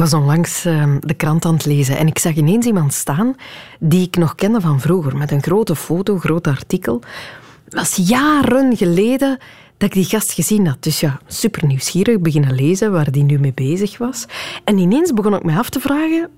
[0.00, 3.34] was onlangs uh, de krant aan het lezen en ik zag ineens iemand staan
[3.78, 7.00] die ik nog kende van vroeger, met een grote foto, groot artikel.
[7.64, 9.38] Het was jaren geleden
[9.76, 10.82] dat ik die gast gezien had.
[10.82, 14.26] Dus ja, super nieuwsgierig beginnen lezen waar die nu mee bezig was.
[14.64, 16.30] En ineens begon ik me af te vragen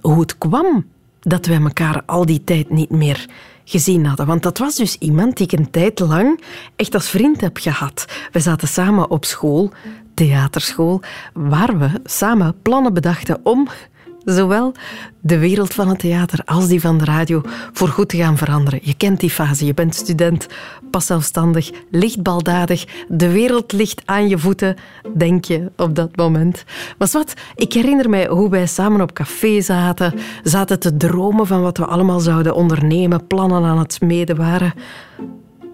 [0.00, 0.86] hoe het kwam
[1.20, 3.26] dat wij elkaar al die tijd niet meer
[3.64, 4.26] gezien hadden.
[4.26, 6.40] Want dat was dus iemand die ik een tijd lang
[6.76, 8.04] echt als vriend heb gehad.
[8.32, 9.70] We zaten samen op school,
[10.14, 11.00] theaterschool,
[11.32, 13.68] waar we samen plannen bedachten om
[14.24, 14.72] zowel
[15.20, 17.42] de wereld van het theater als die van de radio
[17.72, 18.80] voor goed te gaan veranderen.
[18.82, 19.66] Je kent die fase.
[19.66, 20.46] Je bent student,
[20.90, 22.84] pas zelfstandig, licht baldadig.
[23.08, 24.76] De wereld ligt aan je voeten,
[25.16, 26.64] denk je op dat moment.
[26.98, 31.62] Maar wat, ik herinner mij hoe wij samen op café zaten, zaten te dromen van
[31.62, 34.72] wat we allemaal zouden ondernemen, plannen aan het smeden waren.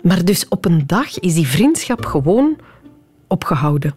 [0.02, 2.56] Maar dus op een dag is die vriendschap gewoon
[3.26, 3.94] opgehouden.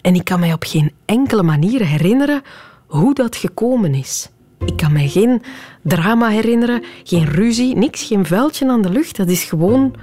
[0.00, 2.42] En ik kan mij op geen enkele manier herinneren
[2.92, 4.30] hoe dat gekomen is.
[4.64, 5.42] Ik kan mij geen
[5.82, 9.16] drama herinneren, geen ruzie, niks, geen vuiltje aan de lucht.
[9.16, 9.94] Dat is gewoon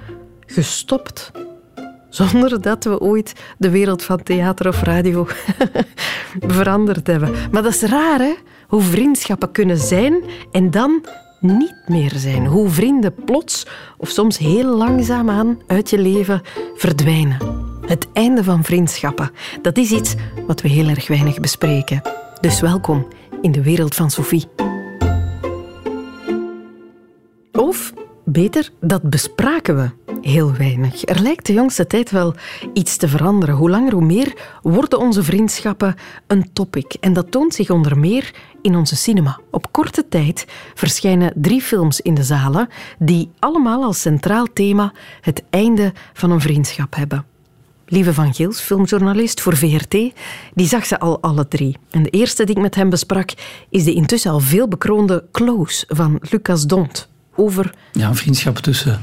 [0.46, 1.30] gestopt.
[2.08, 5.26] Zonder dat we ooit de wereld van theater of radio
[6.56, 7.34] veranderd hebben.
[7.50, 8.34] Maar dat is raar, hè?
[8.68, 11.04] Hoe vriendschappen kunnen zijn en dan
[11.40, 12.46] niet meer zijn.
[12.46, 13.66] Hoe vrienden plots
[13.96, 16.40] of soms heel langzaamaan uit je leven
[16.74, 17.38] verdwijnen.
[17.86, 19.30] Het einde van vriendschappen,
[19.62, 20.14] dat is iets
[20.46, 22.02] wat we heel erg weinig bespreken.
[22.40, 23.06] Dus welkom
[23.40, 24.44] in de wereld van Sophie.
[27.52, 27.92] Of
[28.24, 31.04] beter, dat bespraken we heel weinig.
[31.04, 32.34] Er lijkt de jongste tijd wel
[32.72, 33.54] iets te veranderen.
[33.54, 35.94] Hoe langer, hoe meer worden onze vriendschappen
[36.26, 36.94] een topic.
[37.00, 39.40] En dat toont zich onder meer in onze cinema.
[39.50, 45.42] Op korte tijd verschijnen drie films in de zalen die allemaal als centraal thema het
[45.50, 47.24] einde van een vriendschap hebben.
[47.92, 49.96] Lieve van Geels, filmjournalist voor VRT,
[50.54, 51.76] die zag ze al alle drie.
[51.90, 53.30] En de eerste die ik met hem besprak
[53.70, 57.08] is de intussen al veel bekroonde Close van Lucas Dont.
[57.36, 57.74] Over...
[57.92, 59.00] Ja, een vriendschap tussen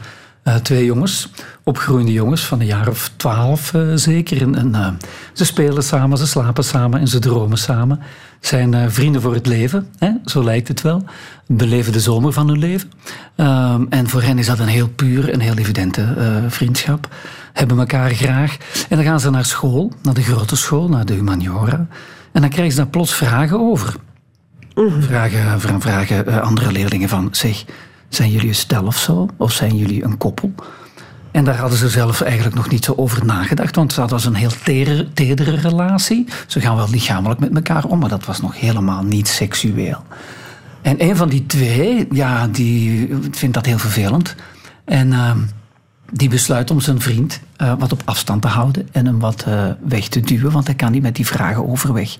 [0.47, 1.29] uh, twee jongens,
[1.63, 4.41] opgroeiende jongens van een jaar of twaalf uh, zeker.
[4.41, 4.87] En, en uh,
[5.33, 7.99] ze spelen samen, ze slapen samen en ze dromen samen.
[8.39, 10.11] Zijn vrienden voor het leven, hè?
[10.25, 11.03] zo lijkt het wel.
[11.47, 12.91] Beleven de zomer van hun leven.
[13.35, 16.15] Ehm, en voor hen is dat een heel puur en heel evidente
[16.47, 17.07] vriendschap
[17.53, 18.57] hebben elkaar graag.
[18.89, 21.87] En dan gaan ze naar school, naar de grote school, naar de humaniora.
[22.31, 23.95] En dan krijgen ze daar plots vragen over.
[24.75, 25.01] Mhm.
[25.01, 27.65] Vragen, vragen eh, andere leerlingen van, zeg,
[28.09, 29.27] zijn jullie een stel of zo?
[29.37, 30.53] Of zijn jullie een koppel?
[31.31, 34.35] En daar hadden ze zelf eigenlijk nog niet zo over nagedacht, want dat was een
[34.35, 34.51] heel
[35.13, 36.27] tedere relatie.
[36.47, 40.03] Ze gaan wel lichamelijk met elkaar om, maar dat was nog helemaal niet seksueel.
[40.81, 44.35] En een van die twee, ja, die vindt dat heel vervelend.
[44.85, 45.39] En ehm,
[46.11, 49.69] die besluit om zijn vriend uh, wat op afstand te houden en hem wat uh,
[49.87, 52.17] weg te duwen, want hij kan niet met die vragen overweg.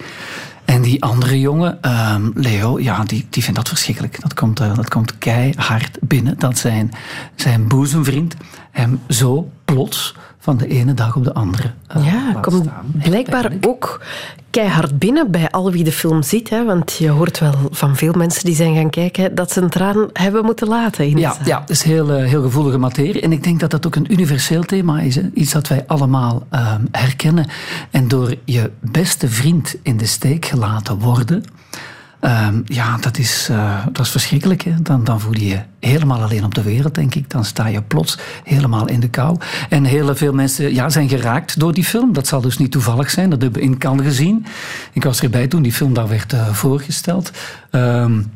[0.68, 4.22] En die andere jongen, uh, Leo, ja, die, die vindt dat verschrikkelijk.
[4.22, 6.92] Dat komt, uh, dat komt keihard binnen dat zijn,
[7.36, 8.36] zijn boezemvriend
[8.78, 11.72] hem zo plots van de ene dag op de andere.
[11.98, 12.70] Uh, ja, komt
[13.04, 14.02] blijkbaar ook
[14.50, 16.50] keihard binnen bij al wie de film ziet.
[16.50, 16.66] Hè?
[16.66, 20.10] Want je hoort wel van veel mensen die zijn gaan kijken dat ze een traan
[20.14, 21.06] hebben moeten laten.
[21.06, 23.22] In ja, ja, dat is heel, uh, heel gevoelige materie.
[23.22, 25.16] En ik denk dat dat ook een universeel thema is.
[25.16, 25.30] Hè?
[25.34, 27.48] Iets dat wij allemaal uh, herkennen.
[27.92, 31.44] En door je beste vriend in de steek gelaten worden
[32.20, 34.62] Ehm, ja, dat is, uh, dat is verschrikkelijk.
[34.62, 34.82] Hè?
[34.82, 37.30] Dan, dan voel je je helemaal alleen op de wereld, denk ik.
[37.30, 39.38] Dan sta je plots helemaal in de kou.
[39.70, 42.14] En heel veel mensen ja, zijn geraakt door die film.
[42.14, 43.30] Dat zal dus niet toevallig zijn.
[43.30, 44.46] Dat hebben we in Cannes gezien.
[44.94, 47.32] Ik was erbij toen die film daar werd uh, voorgesteld.
[47.72, 48.32] Um,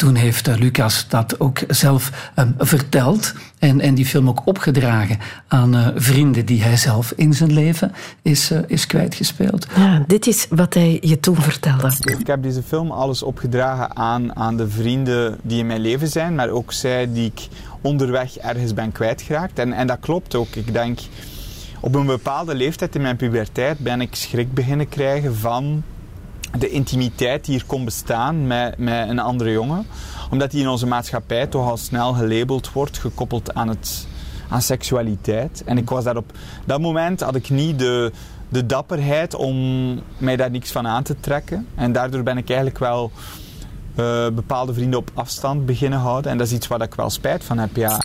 [0.00, 5.18] toen heeft eh, Lucas dat ook zelf um, verteld en, en die film ook opgedragen
[5.48, 9.66] aan uh, vrienden die hij zelf in zijn leven is, uh, is kwijtgespeeld.
[9.76, 11.92] Ja, dit is wat hij je toen vertelde.
[12.18, 16.34] Ik heb deze film alles opgedragen aan, aan de vrienden die in mijn leven zijn,
[16.34, 17.48] maar ook zij die ik
[17.80, 19.58] onderweg ergens ben kwijtgeraakt.
[19.58, 20.54] En, en dat klopt ook.
[20.54, 20.98] Ik denk,
[21.80, 25.82] op een bepaalde leeftijd in mijn puberteit ben ik schrik beginnen krijgen van
[26.58, 29.86] de intimiteit die hier kon bestaan met, met een andere jongen.
[30.30, 34.06] Omdat die in onze maatschappij toch al snel gelabeld wordt, gekoppeld aan, het,
[34.48, 35.62] aan seksualiteit.
[35.64, 36.32] En ik was daar op
[36.64, 38.12] dat moment had ik niet de,
[38.48, 39.56] de dapperheid om
[40.18, 41.66] mij daar niks van aan te trekken.
[41.74, 43.10] En daardoor ben ik eigenlijk wel
[43.96, 46.30] uh, bepaalde vrienden op afstand beginnen houden.
[46.30, 47.98] En dat is iets waar ik wel spijt van heb, ja.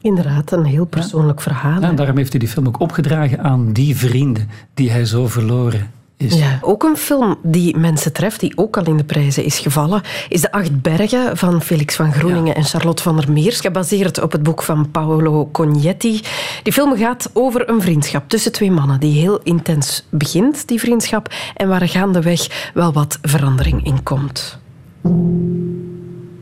[0.00, 1.80] Inderdaad, een heel persoonlijk verhaal.
[1.80, 5.28] Ja, en daarom heeft hij die film ook opgedragen aan die vrienden die hij zo
[5.28, 6.34] verloren is.
[6.34, 10.02] Ja, ook een film die mensen treft, die ook al in de prijzen is gevallen,
[10.28, 14.32] is De Acht Bergen van Felix van Groeningen en Charlotte van der Meers, gebaseerd op
[14.32, 16.20] het boek van Paolo Cognetti.
[16.62, 21.34] Die film gaat over een vriendschap tussen twee mannen die heel intens begint, die vriendschap,
[21.54, 24.58] en waar gaandeweg wel wat verandering in komt.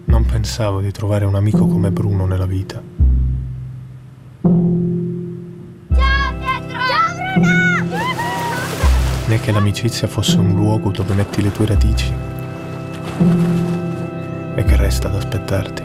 [0.05, 2.83] Non pensavo di trovare un amico come Bruno nella vita.
[4.43, 6.79] Ciao Pietro!
[6.87, 7.62] Ciao Bruno!
[9.27, 12.13] Né che l'amicizia fosse un luogo dove metti le tue radici.
[14.55, 15.83] E che resta ad aspettarti.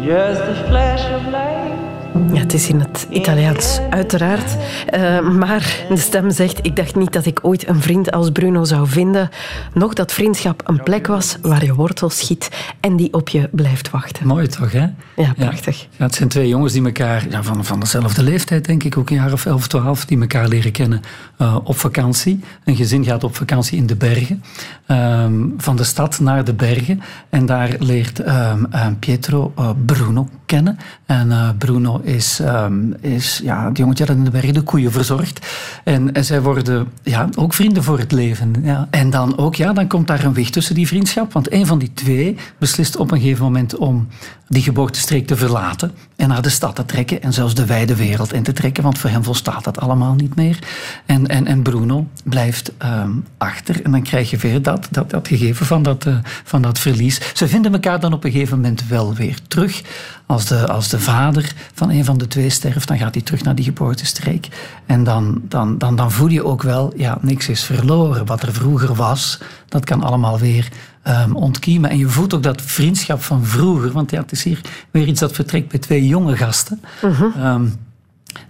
[0.00, 1.99] Just a flash of light.
[2.32, 4.56] Ja, het is in het Italiaans, uiteraard.
[4.94, 8.64] Uh, maar de stem zegt, ik dacht niet dat ik ooit een vriend als Bruno
[8.64, 9.28] zou vinden.
[9.74, 13.90] Nog dat vriendschap een plek was waar je wortels schiet en die op je blijft
[13.90, 14.26] wachten.
[14.26, 14.86] Mooi toch, hè?
[15.16, 15.86] Ja, prachtig.
[15.96, 19.10] Ja, het zijn twee jongens die elkaar, ja, van, van dezelfde leeftijd denk ik, ook
[19.10, 21.00] een jaar of elf, twaalf, die elkaar leren kennen
[21.38, 22.40] uh, op vakantie.
[22.64, 24.42] Een gezin gaat op vakantie in de bergen.
[24.86, 27.02] Um, van de stad naar de bergen.
[27.28, 28.68] En daar leert um,
[28.98, 30.78] Pietro uh, Bruno kennen.
[31.06, 35.46] En Bruno is, um, is ja, het jongetje dat in de bergen de koeien verzorgt.
[35.84, 38.54] En, en zij worden ja, ook vrienden voor het leven.
[38.62, 38.88] Ja.
[38.90, 41.32] En dan ook, ja, dan komt daar een weg tussen die vriendschap.
[41.32, 44.08] Want een van die twee beslist op een gegeven moment om
[44.50, 48.32] die geboortestreek te verlaten en naar de stad te trekken en zelfs de wijde wereld
[48.32, 50.58] in te trekken, want voor hem volstaat dat allemaal niet meer.
[51.06, 55.28] En, en, en Bruno blijft um, achter en dan krijg je weer dat, dat, dat
[55.28, 57.20] gegeven van dat, uh, van dat verlies.
[57.34, 59.82] Ze vinden elkaar dan op een gegeven moment wel weer terug.
[60.30, 63.42] Als de, als de vader van een van de twee sterft, dan gaat hij terug
[63.42, 64.48] naar die geboortestreek.
[64.86, 68.26] En dan, dan, dan, dan voel je ook wel, ja, niks is verloren.
[68.26, 69.38] Wat er vroeger was,
[69.68, 70.68] dat kan allemaal weer
[71.08, 71.90] um, ontkiemen.
[71.90, 74.60] En je voelt ook dat vriendschap van vroeger, want ja, het is hier
[74.90, 76.80] weer iets dat vertrekt bij twee jonge gasten.
[77.04, 77.52] Uh -huh.
[77.52, 77.74] um,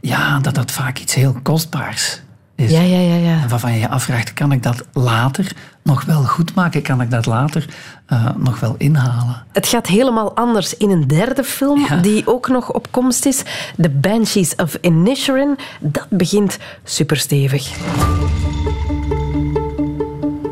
[0.00, 2.20] ja, dat dat vaak iets heel kostbaars
[2.60, 2.70] is.
[2.70, 3.42] Ja, ja, ja, ja.
[3.42, 5.52] En waarvan je je afvraagt, kan ik dat later
[5.82, 6.82] nog wel goed maken?
[6.82, 7.66] Kan ik dat later
[8.12, 9.44] uh, nog wel inhalen?
[9.52, 11.96] Het gaat helemaal anders in een derde film ja.
[11.96, 13.42] die ook nog op komst is.
[13.76, 15.58] The Banshees of Inisherin.
[15.80, 17.70] Dat begint superstevig.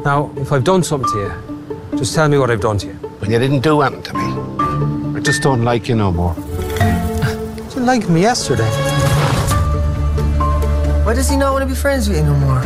[0.05, 1.31] Now, if I've done something to you,
[1.99, 2.97] just tell me what I've done to you.
[3.21, 5.19] Well, you didn't do anything to me.
[5.19, 6.35] I just don't like you no more.
[7.57, 8.98] You didn't like me yesterday.
[11.09, 12.61] Why does he not want to be friends with you no more?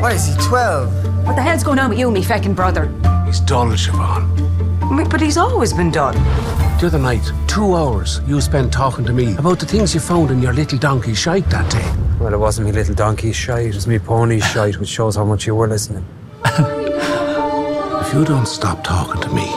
[0.00, 1.26] Why is he, 12?
[1.26, 2.86] What the hell's going on with you, me feckin' brother?
[3.26, 5.10] He's dull, Siobhan.
[5.10, 6.12] But he's always been dull.
[6.12, 10.30] The other night, two hours you spent talking to me about the things you found
[10.30, 11.92] in your little donkey shite that day.
[12.20, 15.24] Well, it wasn't me little donkey shite, it was me pony shite, which shows how
[15.24, 16.06] much you were listening.
[16.44, 19.50] if you don't stop talking to me,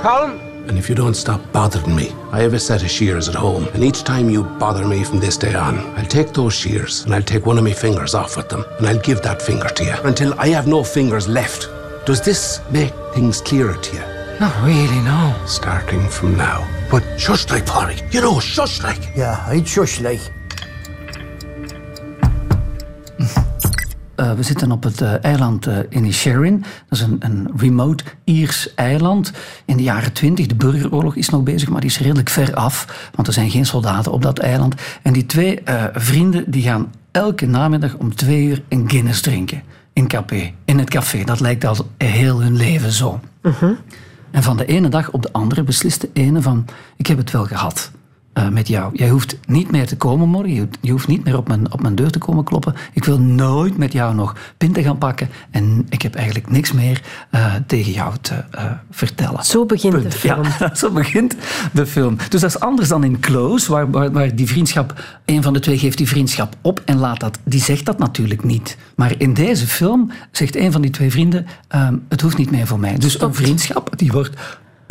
[0.00, 0.51] Colin, and
[0.82, 3.84] if you don't stop bothering me, I have a set of shears at home, and
[3.84, 7.22] each time you bother me from this day on, I'll take those shears and I'll
[7.22, 9.94] take one of my fingers off with them, and I'll give that finger to you
[10.02, 11.68] until I have no fingers left.
[12.04, 14.02] Does this make things clearer to you?
[14.40, 15.40] Not really, no.
[15.46, 16.66] Starting from now.
[16.90, 18.00] But shush like, Polly.
[18.10, 19.14] You know, shush like.
[19.14, 20.20] Yeah, I'd shush like.
[24.22, 26.64] Uh, we zitten op het uh, eiland uh, Inisherin.
[26.88, 29.32] Dat is een, een remote Iers eiland.
[29.64, 33.08] In de jaren twintig, de burgeroorlog is nog bezig, maar die is redelijk ver af.
[33.14, 34.74] Want er zijn geen soldaten op dat eiland.
[35.02, 39.62] En die twee vrienden die gaan elke namiddag om twee uur een Guinness drinken.
[39.92, 41.24] In, café, in het café.
[41.24, 43.20] Dat lijkt al heel hun leven zo.
[43.42, 43.70] -huh.
[44.30, 46.64] En van de ene dag op de andere beslist de ene van...
[46.96, 47.90] Ik heb het wel gehad.
[48.38, 48.96] Uh, met jou.
[48.96, 50.54] Jij hoeft niet meer te komen morgen.
[50.54, 52.74] Je, je hoeft niet meer op mijn, op mijn deur te komen kloppen.
[52.92, 55.28] Ik wil nooit met jou nog pinten gaan pakken.
[55.50, 59.44] En ik heb eigenlijk niks meer uh, tegen jou te uh, vertellen.
[59.44, 60.12] Zo begint Punt.
[60.12, 60.42] de film.
[60.58, 61.36] Ja, zo begint
[61.72, 62.16] de film.
[62.28, 65.00] Dus dat is anders dan in Close, waar, waar, waar, die vriendschap...
[65.24, 67.38] Een van de twee geeft die vriendschap op en laat dat...
[67.44, 68.76] Die zegt dat natuurlijk niet.
[68.96, 71.46] Maar in deze film zegt een van die twee vrienden...
[72.08, 72.98] het hoeft niet meer voor mij.
[72.98, 73.24] Dus Stopt.
[73.24, 74.36] een vriendschap, die wordt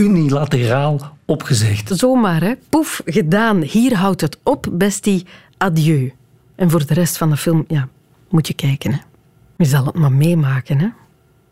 [0.02, 1.90] unilateraal opgezegd.
[1.94, 2.54] Zomaar, hè?
[2.70, 3.62] Poef, gedaan.
[3.62, 5.26] Hier houdt het op, bestie.
[5.58, 6.14] Adieu.
[6.56, 7.88] En voor de rest van de film, ja,
[8.30, 8.92] moet je kijken.
[8.92, 9.00] Hè?
[9.58, 10.88] Je zal het maar meemaken, hè?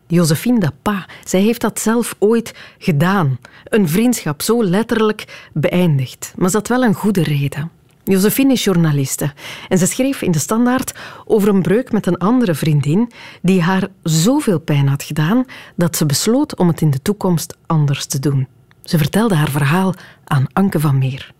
[0.06, 3.38] Josephine Dapa, zij heeft dat zelf ooit gedaan.
[3.64, 6.32] Een vriendschap zo letterlijk beëindigd.
[6.36, 7.70] Maar ze had wel een goede reden.
[8.04, 9.32] Josephine is journaliste
[9.68, 13.10] en ze schreef in de Standaard over een breuk met een andere vriendin
[13.42, 15.44] die haar zoveel pijn had gedaan
[15.76, 18.46] dat ze besloot om het in de toekomst anders te doen.
[18.82, 21.32] Ze vertelde haar verhaal aan Anke van Meer.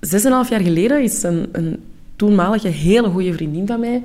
[0.00, 1.82] Zes en een half jaar geleden is een, een
[2.16, 4.02] toenmalige hele goede vriendin van mij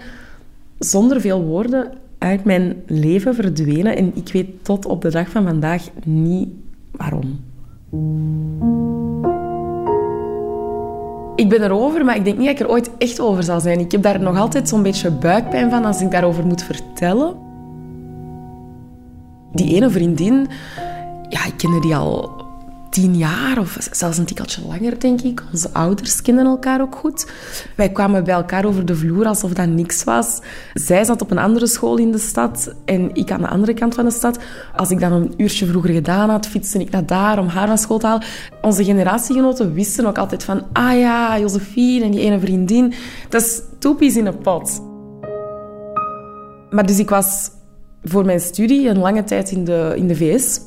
[0.80, 5.44] zonder veel woorden uit mijn leven verdwenen en ik weet tot op de dag van
[5.44, 6.50] vandaag niet
[6.92, 7.40] waarom.
[11.42, 13.80] Ik ben erover, maar ik denk niet dat ik er ooit echt over zal zijn.
[13.80, 17.36] Ik heb daar nog altijd zo'n beetje buikpijn van als ik daarover moet vertellen.
[19.52, 20.48] Die ene vriendin,
[21.30, 22.41] ja, ik kende die al
[22.92, 25.44] tien jaar of zelfs een tikkeltje langer, denk ik.
[25.52, 27.32] Onze ouders kenden elkaar ook goed.
[27.76, 30.40] Wij kwamen bij elkaar over de vloer alsof dat niks was.
[30.74, 33.96] Zij zat op een andere school in de stad en ik aan de andere kant
[33.96, 34.40] van de stad.
[34.76, 37.78] Als ik dan een uurtje vroeger gedaan had, fietste ik naar daar om haar van
[37.78, 38.24] school te halen.
[38.62, 40.64] Onze generatiegenoten wisten ook altijd van...
[40.74, 42.94] Ah ja, Josephine en die ene vriendin.
[43.30, 44.82] Dat is toepies in een pot.
[46.70, 47.52] Maar dus ik was
[48.04, 50.60] voor mijn studie een lange tijd in de, in de VS.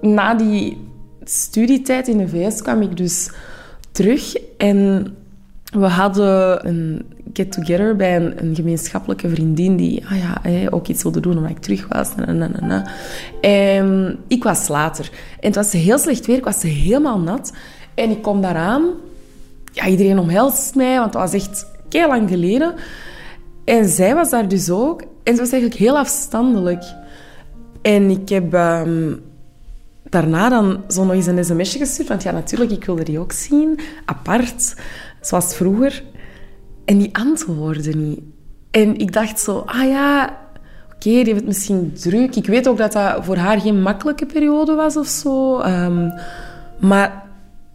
[0.00, 0.87] Na die
[1.28, 3.30] studietijd in de VS kwam ik dus
[3.92, 5.06] terug en
[5.72, 11.20] we hadden een get-together bij een, een, gemeenschappelijke vriendin die ah ja, ook iets wilde
[11.20, 12.10] doen omdat ik terug was.
[13.40, 15.10] En ik was later.
[15.40, 17.52] En het was heel slecht weer, ik was helemaal nat.
[17.94, 18.84] En ik kom daaraan.
[19.72, 22.74] Ja, iedereen omhelst mij, want het was echt heel lang geleden.
[23.64, 25.00] En zij was daar dus ook.
[25.00, 26.84] En ze was eigenlijk heel afstandelijk.
[27.82, 29.12] En ik heb ehm,
[30.10, 32.08] daarna dan zo nog eens een sms'je gestuurd.
[32.08, 33.78] Want ja, natuurlijk, ik wilde die ook zien.
[34.04, 34.74] Apart,
[35.20, 36.02] zoals vroeger.
[36.84, 38.20] En die antwoordde niet.
[38.70, 40.38] En ik dacht zo, ah ja,
[40.86, 42.36] oké, die heeft misschien druk.
[42.36, 45.58] Ik weet ook dat dat voor haar geen makkelijke periode was of zo.
[45.58, 46.08] Ehm,
[46.80, 47.22] maar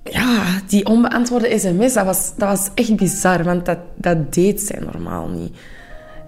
[0.03, 3.43] ja, die onbeantwoorde sms, dat was, dat was echt bizar.
[3.43, 5.55] Want dat, dat deed zij normaal niet.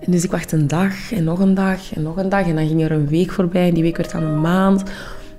[0.05, 2.47] Dus ik wacht een dag en nog een dag en nog een dag.
[2.47, 4.83] En dan ging er een week voorbij en die week werd dan een maand.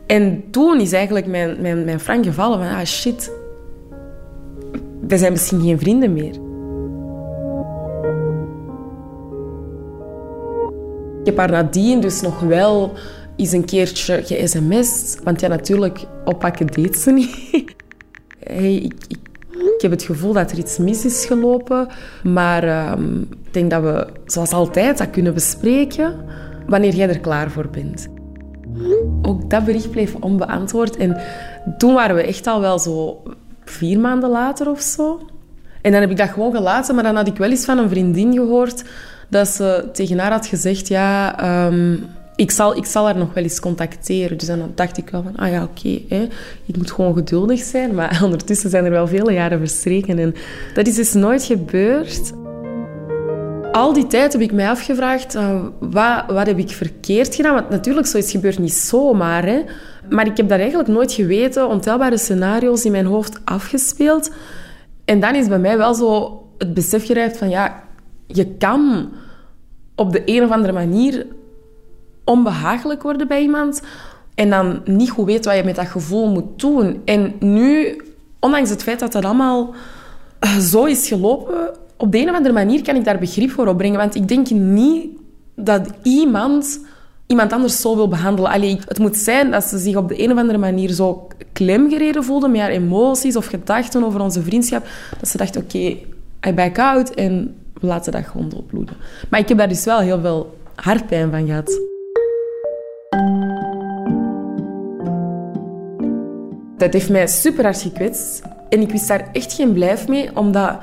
[0.06, 3.32] En toen is eigenlijk mijn, mijn, mijn frank gevallen van, ah shit,
[5.08, 6.34] we zijn misschien geen vrienden meer.
[11.20, 12.92] Ik heb haar nadien dus nog wel
[13.36, 15.20] eens een keertje ge-sms'd.
[15.24, 17.34] Want ja, natuurlijk, oppakken deed ze niet.
[18.38, 21.88] Hey, ik, ik, heb het gevoel dat er iets mis is gelopen.
[22.22, 26.14] Maar ehm, ik denk dat we, zoals altijd, dat kunnen bespreken
[26.66, 28.08] wanneer jij er klaar voor bent.
[29.22, 30.96] Ook dat bericht bleef onbeantwoord.
[30.96, 31.20] En
[31.78, 33.22] toen waren we echt al wel zo
[33.64, 35.20] vier maanden later of zo.
[35.82, 36.94] En dan heb ik dat gewoon gelaten.
[36.94, 38.84] Maar dan had ik wel eens van een vriendin gehoord
[39.28, 40.88] dat ze tegen haar had gezegd...
[40.88, 42.06] Ja, um,
[42.36, 44.38] ik, zal, ik zal haar nog wel eens contacteren.
[44.38, 45.36] Dus dan dacht ik wel van...
[45.36, 45.88] Ah ja, oké.
[45.88, 46.28] Okay,
[46.66, 47.94] ik moet gewoon geduldig zijn.
[47.94, 50.18] Maar ondertussen zijn er wel vele jaren verstreken.
[50.18, 50.34] En
[50.74, 52.32] dat is dus nooit gebeurd
[53.76, 57.54] al die tijd heb ik mij afgevraagd, uh, wat, wat heb ik verkeerd gedaan?
[57.54, 59.44] Want natuurlijk, zoiets gebeurt niet zomaar.
[59.44, 59.62] Hè?
[60.10, 64.30] Maar ik heb daar eigenlijk nooit geweten, ontelbare scenario's in mijn hoofd afgespeeld.
[65.04, 67.82] En dan is bij mij wel zo het besef gerijpt van, ja,
[68.26, 69.08] je kan
[69.94, 71.26] op de een of andere manier
[72.24, 73.82] onbehagelijk worden bij iemand
[74.34, 77.02] en dan niet goed weten wat je met dat gevoel moet doen.
[77.04, 78.00] En nu,
[78.40, 79.74] ondanks het feit dat dat allemaal
[80.38, 83.66] eh, zo is gelopen, op de een of andere manier kan ik daar begrip voor
[83.66, 83.98] opbrengen.
[83.98, 85.06] Want ik denk niet
[85.54, 86.78] dat iemand
[87.26, 88.50] iemand anders zo wil behandelen.
[88.50, 92.24] Allee, het moet zijn dat ze zich op de een of andere manier zo klemgereden
[92.24, 94.86] voelden met haar emoties of gedachten over onze vriendschap.
[95.20, 95.96] Dat ze dacht, oké,
[96.46, 98.96] I back out en we laten dat gewoon opbloeden.
[99.30, 101.80] Maar ik heb daar dus wel heel veel hartpijn van gehad.
[106.76, 108.42] Dat heeft mij super hard gekwetst.
[108.68, 110.78] En ik wist daar echt geen blijf mee, omdat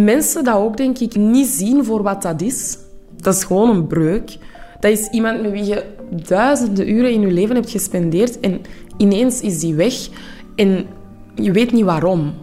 [0.00, 2.78] mensen dat ook, denk ik, niet zien voor wat dat is.
[3.16, 4.36] Dat is gewoon een breuk.
[4.80, 5.84] Dat is iemand met wie je
[6.26, 8.60] duizenden uren in je leven hebt gespendeerd en
[8.96, 9.94] ineens is die weg
[10.56, 10.86] en
[11.34, 12.34] je weet niet waarom.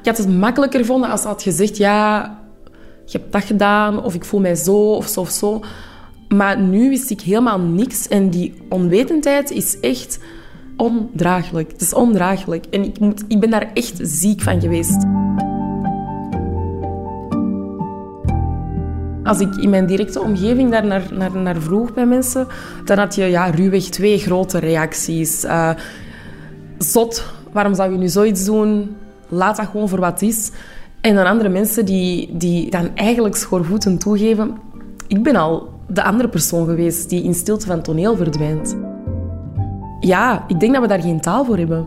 [0.00, 2.22] Ik had het makkelijker gevonden als ze had gezegd, ja,
[3.04, 5.60] je hebt dat gedaan of ik voel mij zo of zo of zo.
[6.28, 10.18] Maar nu wist ik helemaal niks en die onwetendheid is echt
[10.76, 11.72] ondraaglijk.
[11.72, 15.06] Het is ondraaglijk en ik, moet, ik ben daar echt ziek van geweest.
[19.24, 22.46] Als ik in mijn directe omgeving daar naar, naar, naar vroeg bij mensen,
[22.84, 25.44] dan had je ja, ruwweg twee grote reacties.
[25.44, 25.70] Uh,
[26.78, 28.96] zot, waarom zou je nu zoiets doen?
[29.28, 30.50] Laat dat gewoon voor wat is.
[31.00, 34.72] En dan andere mensen die, die dan eigenlijk schoorvoeten toegeven...
[35.06, 38.76] Ik ben al de andere persoon geweest die in stilte van toneel verdwijnt.
[40.00, 41.86] Ja, ik denk dat we daar geen taal voor hebben.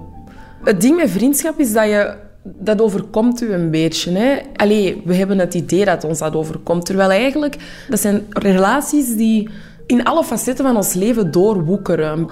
[0.63, 2.15] Het ding met vriendschap is dat je
[2.55, 4.11] dat overkomt u een beetje.
[4.11, 4.37] Hè?
[4.55, 6.85] Allee, we hebben het idee dat ons dat overkomt.
[6.85, 7.55] Terwijl eigenlijk,
[7.89, 9.49] dat zijn relaties die
[9.85, 12.27] in alle facetten van ons leven doorwoekeren.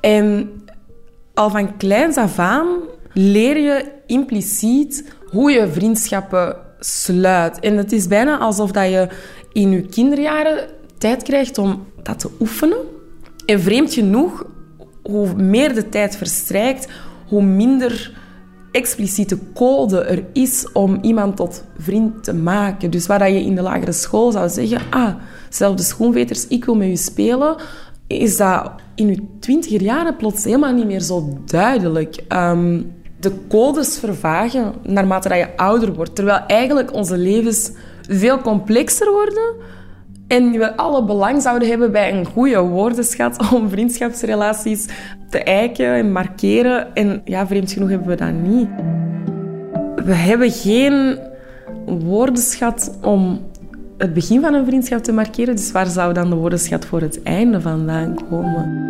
[0.00, 0.50] En
[1.34, 2.66] al van kleins af aan
[3.12, 7.60] leer je impliciet hoe je vriendschappen sluit.
[7.60, 9.08] En het is bijna alsof dat je
[9.52, 12.78] in je kinderjaren tijd krijgt om dat te oefenen.
[13.46, 14.46] En vreemd genoeg,
[15.02, 16.88] hoe meer de tijd verstrijkt,
[17.28, 18.17] hoe minder
[18.70, 22.90] expliciete code er is om iemand tot vriend te maken.
[22.90, 25.14] Dus waar je in de lagere school zou zeggen, ah,
[25.48, 27.56] zelfde schoenveters, ik wil met u spelen,
[28.06, 32.24] is dat in je twintiger jaren plots helemaal niet meer zo duidelijk.
[32.28, 32.82] Ehm,
[33.20, 37.70] de codes vervagen naarmate dat je ouder wordt, terwijl eigenlijk onze levens
[38.08, 39.54] veel complexer worden
[40.28, 44.88] en we alle belang zouden hebben bij een goede woordenschat om vriendschapsrelaties
[45.30, 46.12] te eiken en
[46.94, 48.68] En ja, vreemd genoeg hebben we dat niet.
[50.04, 51.18] We hebben geen
[51.86, 53.40] woordenschat om
[53.98, 55.56] het begin van een vriendschap te markeren.
[55.56, 58.86] Dus waar zou dan de woordenschat voor het einde vandaan komen?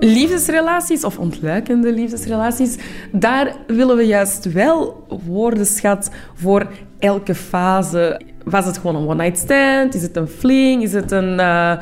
[0.00, 2.78] Liefdesrelaties of ontluikende liefdesrelaties,
[3.12, 6.66] daar willen we juist wel woordenschat voor
[6.98, 8.20] elke fase.
[8.44, 9.94] Was het gewoon een one-night stand?
[9.94, 10.82] Is het een fling?
[10.82, 11.72] Is het een uh,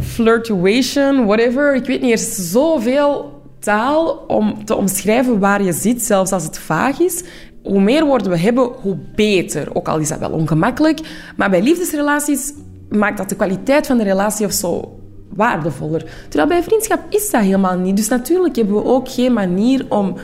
[0.00, 1.24] flirtation?
[1.26, 1.74] Whatever.
[1.74, 6.44] Ik weet niet, er is zoveel taal om te omschrijven waar je zit, zelfs als
[6.44, 7.24] het vaag is.
[7.62, 9.68] Hoe meer woorden we hebben, hoe beter.
[9.72, 11.00] Ook al is dat wel ongemakkelijk.
[11.36, 12.52] Maar bij liefdesrelaties
[12.88, 14.98] maakt dat de kwaliteit van de relatie of zo
[15.28, 16.04] waardevoller.
[16.28, 17.96] Terwijl bij vriendschap is dat helemaal niet.
[17.96, 20.16] Dus natuurlijk hebben we ook geen manier om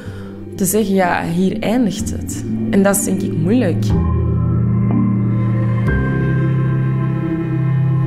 [0.57, 2.45] te zeggen, ja, hier eindigt het.
[2.71, 3.85] En dat is denk ik moeilijk.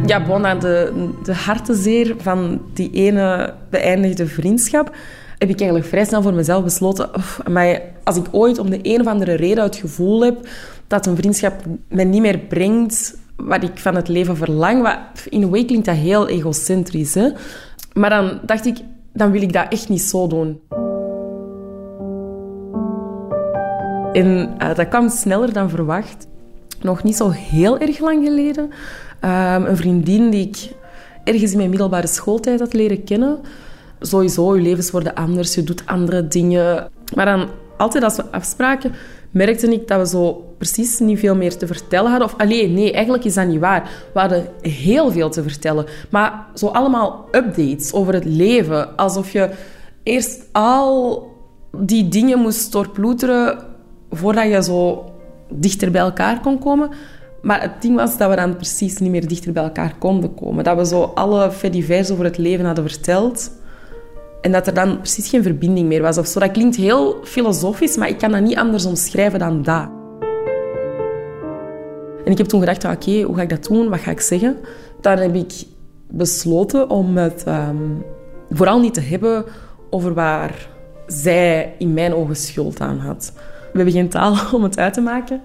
[0.05, 4.95] Ja, bon, de, de hartenzeer van die ene beëindigde vriendschap
[5.38, 7.10] heb ik eigenlijk vrij snel voor mezelf besloten...
[7.51, 10.48] maar als ik ooit om de een of andere reden het gevoel heb
[10.88, 11.53] dat een vriendschap
[11.88, 14.81] mij niet meer brengt wat ik van het leven verlang.
[14.81, 14.98] Wat,
[15.29, 17.13] in een way klinkt dat heel egocentrisch.
[17.13, 17.29] Hè?
[17.93, 18.77] Maar dan dacht ik,
[19.13, 20.60] dan wil ik dat echt niet zo doen.
[24.13, 26.27] En uh, dat kwam sneller dan verwacht.
[26.81, 28.69] Nog niet zo heel erg lang geleden.
[29.25, 30.70] Um, een vriendin die ik
[31.24, 33.39] ergens in mijn middelbare schooltijd had leren kennen.
[34.00, 36.89] Sowieso, je levens worden anders, je doet andere dingen.
[37.15, 38.92] Maar dan, altijd als we afspraken,
[39.32, 42.27] merkte ik dat we zo precies niet veel meer te vertellen hadden.
[42.27, 43.89] Of alleen, nee, eigenlijk is dat niet waar.
[44.13, 45.86] We hadden heel veel te vertellen.
[46.10, 48.96] Maar zo allemaal updates over het leven.
[48.96, 49.50] Alsof je
[50.03, 51.27] eerst al
[51.77, 53.58] die dingen moest doorploeteren
[54.12, 55.06] voordat je zo
[55.50, 56.89] dichter bij elkaar kon komen.
[57.43, 60.63] Maar het ding was dat we dan precies niet meer dichter bij elkaar konden komen.
[60.63, 63.51] Dat we zo alle fedivers over het leven hadden verteld.
[64.41, 66.39] En dat er dan precies geen verbinding meer was of zo.
[66.39, 69.89] Dat klinkt heel filosofisch, maar ik kan dat niet anders omschrijven dan dat.
[72.25, 73.89] En ik heb toen gedacht, oké, hoe ga ik dat doen?
[73.89, 74.58] Wat ga ik zeggen?
[75.01, 75.53] Dan heb ik
[76.10, 77.77] besloten om het ehm,
[78.49, 79.45] vooral niet te hebben
[79.89, 80.69] over waar
[81.08, 83.34] zij in mijn ogen schuld aan had.
[83.36, 85.41] We hebben geen taal om het uit te maken.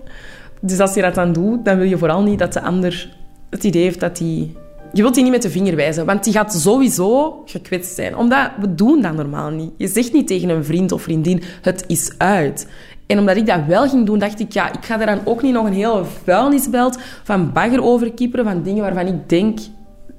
[0.60, 3.16] Dus als je dat dan doet, dan wil je vooral niet dat de ander
[3.50, 4.50] het idee heeft dat hij
[4.92, 8.16] je wilt die niet met de vinger wijzen, want die gaat sowieso gekwetst zijn.
[8.16, 9.70] Omdat we doen dat normaal niet.
[9.76, 12.66] Je zegt niet tegen een vriend of vriendin, het is uit.
[13.06, 15.42] En omdat ik dat wel ging doen, dacht ik, ja, ik ga er dan ook
[15.42, 19.58] niet nog een hele vuilnisbelt van bagger overkieperen, van dingen waarvan ik denk,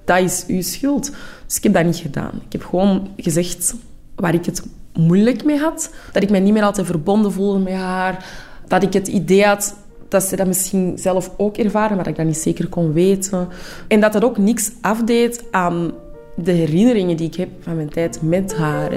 [0.06, 1.12] dat is uw schuld.
[1.46, 2.32] Dus ik heb dat niet gedaan.
[2.46, 3.76] Ik heb gewoon gezegd
[4.16, 5.94] waar ik het moeilijk mee had.
[6.12, 8.26] Dat ik mij niet meer altijd verbonden voelde met haar.
[8.68, 9.76] Dat ik het idee had
[10.10, 13.48] dat ze dat misschien zelf ook ervaren, maar dat ik dat niet zeker kon weten.
[13.88, 15.92] En dat dat ook niks afdeed aan
[16.36, 18.92] de herinneringen die ik heb van mijn tijd met haar.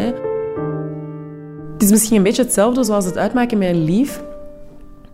[1.72, 4.22] Het is misschien een beetje hetzelfde zoals het uitmaken met lief.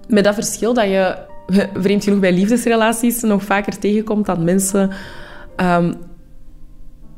[0.09, 1.17] Met dat verschil dat je,
[1.83, 4.91] vreemd genoeg bij liefdesrelaties, nog vaker tegenkomt dat mensen
[5.57, 5.95] um,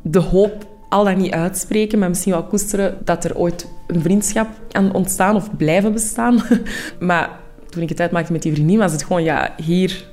[0.01, 4.47] de hoop al dan niet uitspreken, maar misschien wel koesteren dat er ooit een vriendschap
[4.71, 6.43] kan ontstaan of blijven bestaan.
[6.99, 7.40] maar
[7.71, 10.05] toen ik het uitmaakte met die vriendin, was het gewoon, ja, hier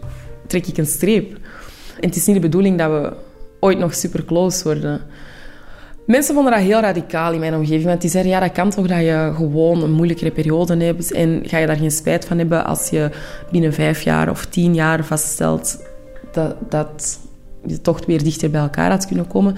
[0.47, 1.31] trek ik een streep.
[2.01, 3.13] En het is niet de bedoeling dat we
[3.61, 5.01] ooit nog super close worden.
[6.07, 7.85] Mensen vonden dat heel radicaal in mijn omgeving.
[7.85, 11.13] Want die zeiden, ja, dat kan toch dat je gewoon een moeilijkere periode hebt.
[11.13, 13.11] En ga je daar geen spijt van hebben als je
[13.51, 15.79] binnen vijf jaar of tien jaar vaststelt
[16.33, 17.19] dat, dat
[17.67, 19.57] je toch weer dichter bij elkaar had kunnen komen.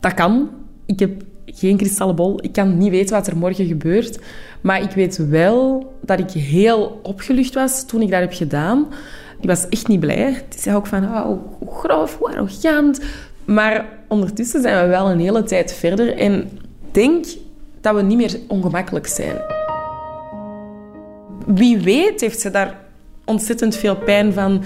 [0.00, 0.50] Dat kan.
[0.86, 1.22] Ik heb
[1.54, 2.38] geen kristallenbol.
[2.42, 4.18] Ik kan niet weten wat er morgen gebeurt.
[4.60, 8.86] Maar ik weet wel dat ik heel opgelucht was toen ik dat heb gedaan.
[9.40, 10.32] Ik was echt niet blij.
[10.32, 13.00] Het is ook van, oh, hoe grof, hoe arrogant.
[13.44, 16.16] Maar ondertussen zijn we wel een hele tijd verder.
[16.16, 16.50] En
[16.90, 17.24] denk
[17.80, 19.36] dat we niet meer ongemakkelijk zijn.
[21.46, 22.78] Wie weet heeft ze daar
[23.24, 24.62] ontzettend veel pijn van.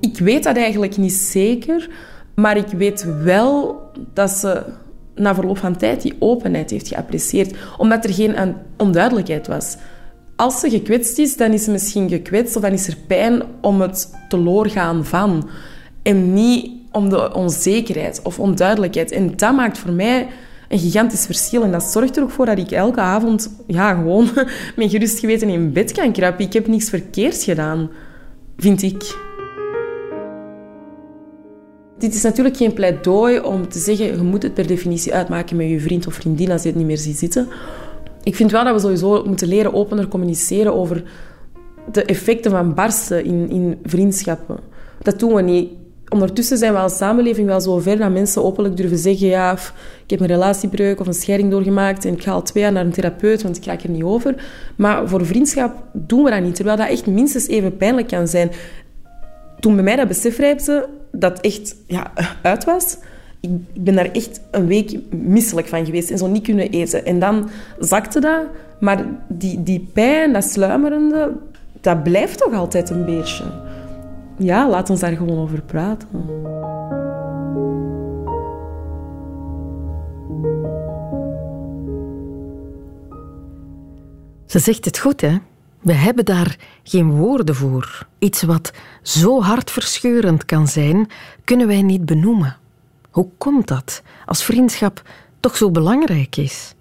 [0.00, 1.88] Ik weet dat eigenlijk niet zeker.
[2.34, 3.80] Maar ik weet wel
[4.12, 4.62] dat ze
[5.18, 9.76] na verloop van tijd die openheid heeft geapprecieerd, omdat er geen onduidelijkheid was.
[10.36, 13.80] Als ze gekwetst is, dan is ze misschien gekwetst of dan is er pijn om
[13.80, 15.48] het teloorgaan van.
[16.02, 19.10] En niet om de onzekerheid of onduidelijkheid.
[19.10, 20.28] En dat maakt voor mij
[20.68, 21.62] een gigantisch verschil.
[21.62, 24.28] En dat zorgt er ook voor dat ik elke avond ja, gewoon
[24.76, 26.44] met gerust geweten in bed kan kruipen.
[26.44, 27.90] Ik heb niks verkeerds gedaan,
[28.56, 29.27] vind ik.
[31.98, 35.68] Dit is natuurlijk geen pleidooi om te zeggen je moet het per definitie uitmaken met
[35.68, 37.48] je vriend of vriendin als je het niet meer ziet zitten.
[38.22, 41.02] Ik vind wel dat we sowieso moeten leren opener communiceren over
[41.92, 44.58] de effecten van barsten in, in vriendschappen.
[45.02, 45.70] Dat doen we niet.
[46.08, 49.52] Ondertussen zijn we als samenleving wel zo ver dat mensen openlijk durven zeggen ja,
[50.04, 52.84] ik heb een relatiebreuk of een scheiding doorgemaakt en ik ga al twee jaar naar
[52.84, 54.34] een therapeut, want ik raak er niet over.
[54.76, 58.50] Maar voor vriendschap doen we dat niet, terwijl dat echt minstens even pijnlijk kan zijn.
[59.60, 62.98] Toen bij mij dat besef rijpte, dat echt ja, uit was,
[63.40, 67.04] ik, ben daar echt een week misselijk van geweest en zo niet kunnen eten.
[67.04, 68.42] En dan zakte dat,
[68.80, 71.32] maar die, die pijn, dat sluimerende,
[71.80, 73.44] dat blijft toch altijd een beetje.
[74.36, 76.08] Ja, laat ons daar gewoon over praten.
[84.46, 85.36] Ze zegt het goed, hè?
[85.80, 88.06] We hebben daar geen woorden voor.
[88.18, 91.10] Iets wat zo hartverscheurend kan zijn,
[91.44, 92.56] kunnen wij niet benoemen.
[93.10, 95.02] Hoe komt dat als vriendschap
[95.40, 96.74] toch zo belangrijk is?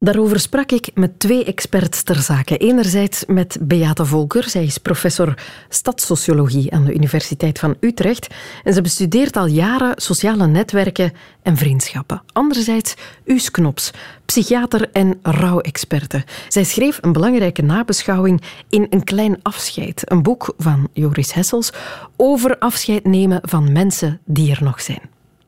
[0.00, 2.56] Daarover sprak ik met twee experts ter zake.
[2.56, 4.48] Enerzijds met Beate Volker.
[4.48, 5.34] Zij is professor
[5.68, 8.34] stadssociologie aan de Universiteit van Utrecht.
[8.64, 12.22] En ze bestudeert al jaren sociale netwerken en vriendschappen.
[12.32, 13.90] Anderzijds Us Knops,
[14.24, 16.24] psychiater en rouwexperte.
[16.48, 20.02] Zij schreef een belangrijke nabeschouwing in Een klein afscheid.
[20.04, 21.72] Een boek van Joris Hessels
[22.16, 25.00] over afscheid nemen van mensen die er nog zijn.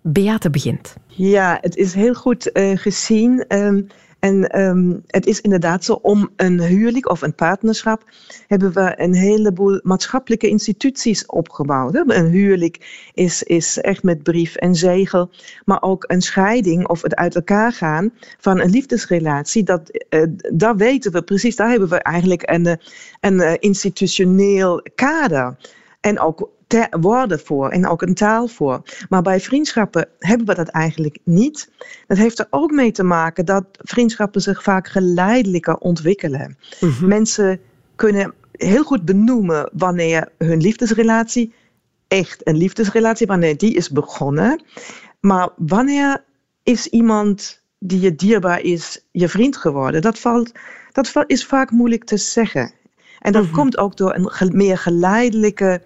[0.03, 0.95] Beate begint.
[1.07, 3.45] Ja, het is heel goed uh, gezien.
[3.49, 3.87] Um,
[4.21, 8.05] en um, het is inderdaad zo, om een huwelijk of een partnerschap
[8.47, 11.95] hebben we een heleboel maatschappelijke instituties opgebouwd.
[11.95, 15.31] Een huwelijk is, is echt met brief en zegel,
[15.65, 20.77] maar ook een scheiding of het uit elkaar gaan van een liefdesrelatie, dat, uh, dat
[20.77, 22.79] weten we precies, daar hebben we eigenlijk een,
[23.21, 25.57] een uh, institutioneel kader.
[26.01, 26.51] En ook
[27.01, 28.83] woorden voor en ook een taal voor.
[29.09, 31.71] Maar bij vriendschappen hebben we dat eigenlijk niet.
[32.07, 36.57] Dat heeft er ook mee te maken dat vriendschappen zich vaak geleidelijker ontwikkelen.
[36.81, 37.09] Mm-hmm.
[37.09, 37.61] Mensen
[37.97, 41.55] kunnen heel goed benoemen wanneer hun liefdesrelatie
[42.09, 44.63] echt een liefdesrelatie, wanneer die is begonnen.
[45.21, 46.25] Maar wanneer
[46.63, 50.03] is iemand die je dierbaar is, je vriend geworden?
[50.03, 50.53] Dat, valt,
[50.93, 52.73] dat is vaak moeilijk te zeggen.
[53.19, 53.57] En dat mm-hmm.
[53.57, 55.83] komt ook door een meer geleidelijke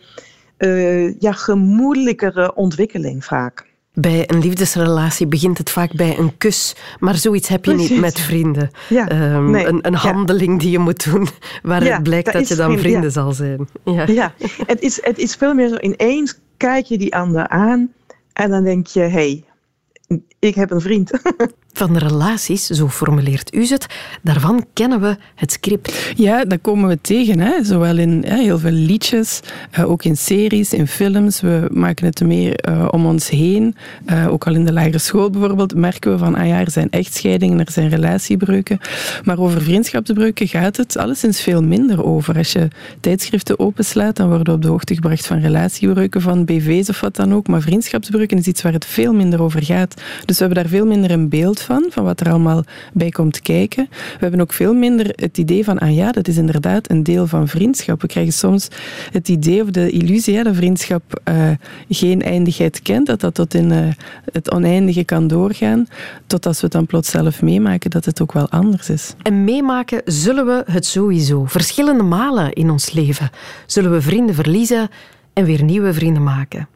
[0.59, 3.73] uh, ja, gemoedelijkere ontwikkeling vaak.
[3.93, 8.21] Bij een liefdesrelatie begint het vaak bij een kus, maar zoiets heb je niet met
[8.21, 8.71] vrienden.
[8.89, 11.29] Ja, um, nee, een, een handeling die je moet doen,
[11.63, 13.69] waar het blijkt dat, dat je dan vriend, vrienden zal zijn.
[13.85, 14.35] Ja, ja.
[14.67, 17.93] Het, is, het is veel meer zo, ineens kijk je die ander aan
[18.33, 19.45] en dan denk je, hé, hey,
[20.45, 21.11] ik heb een vriend.
[21.73, 23.87] Van relaties, zo formuleert u het,
[24.23, 26.13] daarvan kennen we het script.
[26.17, 27.41] Ja, dat komen we tegen.
[27.41, 27.65] Hè?
[27.65, 29.41] Zowel in heel veel liedjes,
[29.79, 31.41] uh, ook in series, in films.
[31.41, 33.77] We maken het meer uh, om ons heen.
[34.07, 36.91] Uh, ook al in de lagere school bijvoorbeeld merken we van, ah ja, er zijn
[36.91, 38.79] echtscheidingen, er zijn relatiebreuken.
[39.25, 42.37] Maar over vriendschapsbreuken gaat het alleszins veel minder over.
[42.37, 42.69] Als je
[43.01, 47.17] tijdschriften openslaat, dan worden we op de hoogte gebracht van relatiebreuken, van BV's of wat
[47.17, 47.47] dan ook.
[47.47, 49.95] Maar vriendschapsbreuken is iets waar het veel minder over gaat.
[50.25, 53.41] Dus we hebben daar veel minder een beeld van, van wat er allemaal bij komt
[53.41, 53.87] kijken.
[53.91, 57.27] We hebben ook veel minder het idee van, ah ja, dat is inderdaad een deel
[57.27, 58.01] van vriendschap.
[58.01, 58.69] We krijgen soms
[59.11, 61.51] het idee of de illusie dat vriendschap uh,
[61.89, 63.89] geen eindigheid kent, dat dat tot in uh,
[64.33, 65.87] het oneindige kan doorgaan,
[66.27, 69.15] tot als we het dan plots zelf meemaken dat het ook wel anders is.
[69.23, 71.45] En meemaken zullen we het sowieso.
[71.45, 73.31] Verschillende malen in ons leven
[73.67, 74.89] zullen we vrienden verliezen
[75.33, 76.69] en weer nieuwe vrienden maken.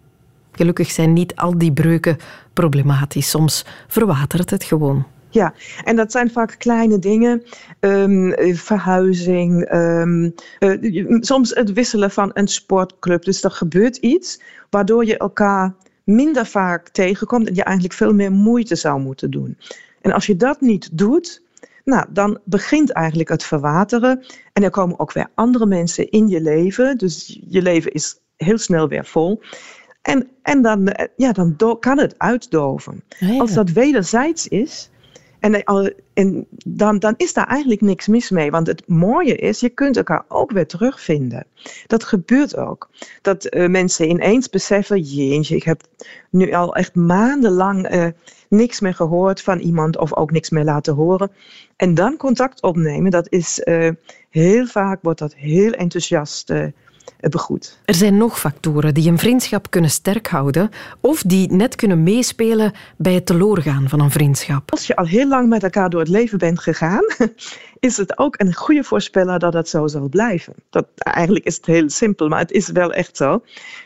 [0.59, 2.17] Gelukkig zijn niet al die breuken
[2.53, 3.31] problematisch.
[3.31, 5.07] Soms verwatert het gewoon.
[5.31, 7.43] Ja, en dat zijn vaak kleine dingen.
[7.81, 13.25] Um, verhuizing, um, uh, soms het wisselen van een sportclub.
[13.25, 18.33] Dus er gebeurt iets waardoor je elkaar minder vaak tegenkomt en je eigenlijk veel meer
[18.33, 19.59] moeite zou moeten doen.
[20.01, 21.43] En als je dat niet doet,
[21.85, 24.25] nou, dan begint eigenlijk het verwateren.
[24.53, 26.99] En er komen ook weer andere mensen in je leven.
[26.99, 29.43] Dus je leven is heel snel weer vol.
[30.03, 33.03] En, en dan, eh, ja, dan kan het uitdoven.
[33.21, 34.91] Ah, Als dat wederzijds is,
[35.41, 38.51] en, eh, en dan, dan is daar eigenlijk niks mis mee.
[38.51, 41.47] Want het mooie is, je kunt elkaar ook weer terugvinden.
[41.87, 42.89] Dat gebeurt ook.
[43.23, 45.83] Dat uh, mensen ineens beseffen, jeetje, ik heb
[46.31, 48.07] nu al echt maandenlang uh,
[48.49, 51.31] niks meer gehoord van iemand of ook niks meer laten horen.
[51.77, 53.91] En dan contact opnemen, dat is uh,
[54.31, 56.53] heel vaak wordt dat heel enthousiast
[57.85, 62.73] Er zijn nog factoren die een vriendschap kunnen sterk houden of die net kunnen meespelen
[62.97, 64.71] bij het teloorgaan van een vriendschap.
[64.71, 67.05] Als je al heel lang met elkaar door het leven bent gegaan,
[67.81, 70.55] is het ook een goede voorspeller dat het zo zal blijven.
[70.71, 73.43] Dat, eigenlijk is het heel simpel, maar het is wel echt zo.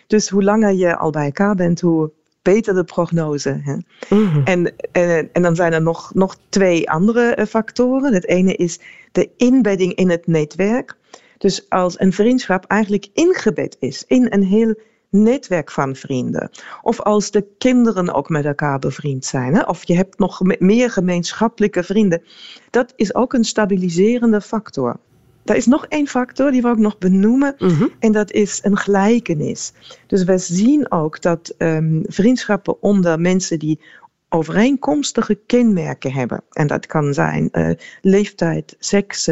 [0.06, 2.11] Dus hoe langer je al bij elkaar bent, hoe
[2.42, 3.61] beter de prognose.
[3.62, 3.76] Hè?
[4.16, 4.40] Mhm.
[4.44, 8.14] En, en, en dan zijn er nog, nog twee andere eh, factoren.
[8.14, 8.78] Het ene is
[9.12, 10.96] de inbedding in het netwerk.
[11.42, 14.74] Dus als een vriendschap eigenlijk ingebed is in een heel
[15.11, 16.50] netwerk van vrienden.
[16.83, 19.55] Of als de kinderen ook met elkaar bevriend zijn.
[19.55, 19.62] Hè?
[19.62, 22.22] Of je hebt nog me- meer gemeenschappelijke vrienden.
[22.70, 24.96] Dat is ook een stabiliserende factor.
[25.44, 27.57] Er is nog één factor die we ook nog benoemen.
[27.98, 29.72] En dat is een gelijkenis.
[30.07, 33.81] Dus we zien ook dat ehm, vriendschappen onder mensen die
[34.28, 36.42] overeenkomstige kenmerken hebben.
[36.50, 39.31] En dat kan zijn eh, leeftijd, seks,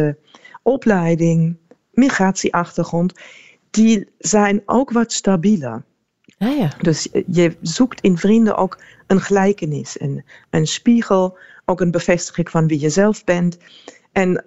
[0.62, 1.56] opleiding,
[2.00, 3.12] migratieachtergrond.
[3.70, 5.82] Die zijn ook wat stabieler.
[6.38, 6.72] Ah, ja.
[6.80, 12.66] Dus je zoekt in vrienden ook een gelijkenis, een, een spiegel, ook een bevestiging van
[12.66, 13.58] wie je zelf bent.
[14.12, 14.44] En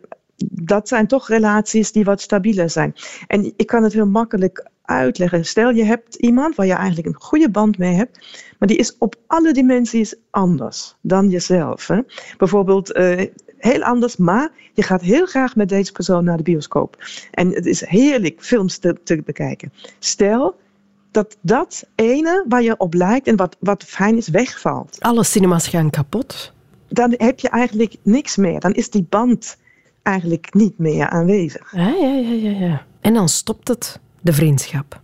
[0.51, 2.95] dat zijn toch relaties die wat stabieler zijn.
[3.27, 5.45] En ik kan het heel makkelijk uitleggen.
[5.45, 8.19] Stel je hebt iemand waar je eigenlijk een goede band mee hebt,
[8.59, 11.87] maar die is op alle dimensies anders dan jezelf.
[11.87, 11.99] Hè?
[12.37, 13.27] Bijvoorbeeld eh,
[13.63, 16.97] heel anders, maar je gaat heel graag met deze persoon naar de bioscoop.
[17.31, 19.73] En het is heerlijk films te, te bekijken.
[19.99, 20.55] Stel
[21.11, 24.97] dat dat ene waar je op lijkt en wat, wat fijn is, wegvalt.
[24.99, 26.53] Alle cinemas gaan kapot.
[26.87, 28.59] Dan heb je eigenlijk niks meer.
[28.59, 29.57] Dan is die band
[30.01, 31.71] eigenlijk niet meer aanwezig.
[31.71, 32.85] Ja, ja, ja, ja, ja.
[33.01, 35.01] En dan stopt het, de vriendschap.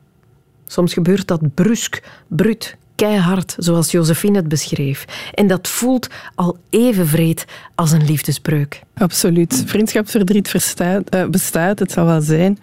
[0.66, 5.06] Soms gebeurt dat brusk, bruut, keihard, zoals Josephine het beschreef.
[5.34, 8.82] En dat voelt al even vreed als een liefdesbreuk.
[8.94, 9.64] Absoluut.
[9.66, 12.60] Vriendschapsverdriet verstaat, eh, bestaat, het zal wel zijn.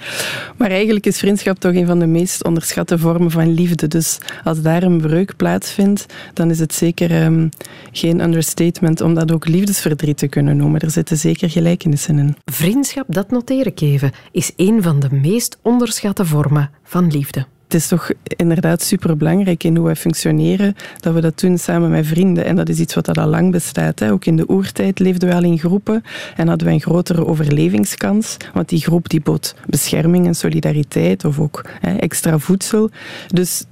[0.57, 3.89] Maar eigenlijk is vriendschap toch een van de meest onderschatte vormen van liefde.
[3.89, 7.49] Dus als daar een breuk plaatsvindt, dan is het zeker ehm,
[7.93, 10.81] geen understatement om dat ook liefdesverdriet te kunnen noemen.
[10.81, 12.37] Er zitten zeker gelijkenissen in.
[12.45, 17.47] Vriendschap, dat noteer ik even, is een van de meest onderschatte vormen van liefde.
[17.67, 22.07] Het is toch inderdaad superbelangrijk in hoe wij functioneren, dat we dat doen samen met
[22.07, 22.45] vrienden.
[22.45, 23.99] En dat is iets wat al lang bestaat.
[23.99, 24.13] Hè.
[24.13, 26.03] Ook in de oertijd leefden we al in groepen
[26.37, 31.39] en hadden we een grotere overlevingskans, want die groep die bood bescherming en solidariteit of
[31.39, 32.91] ook hè, extra voedsel.
[33.27, 33.65] Dus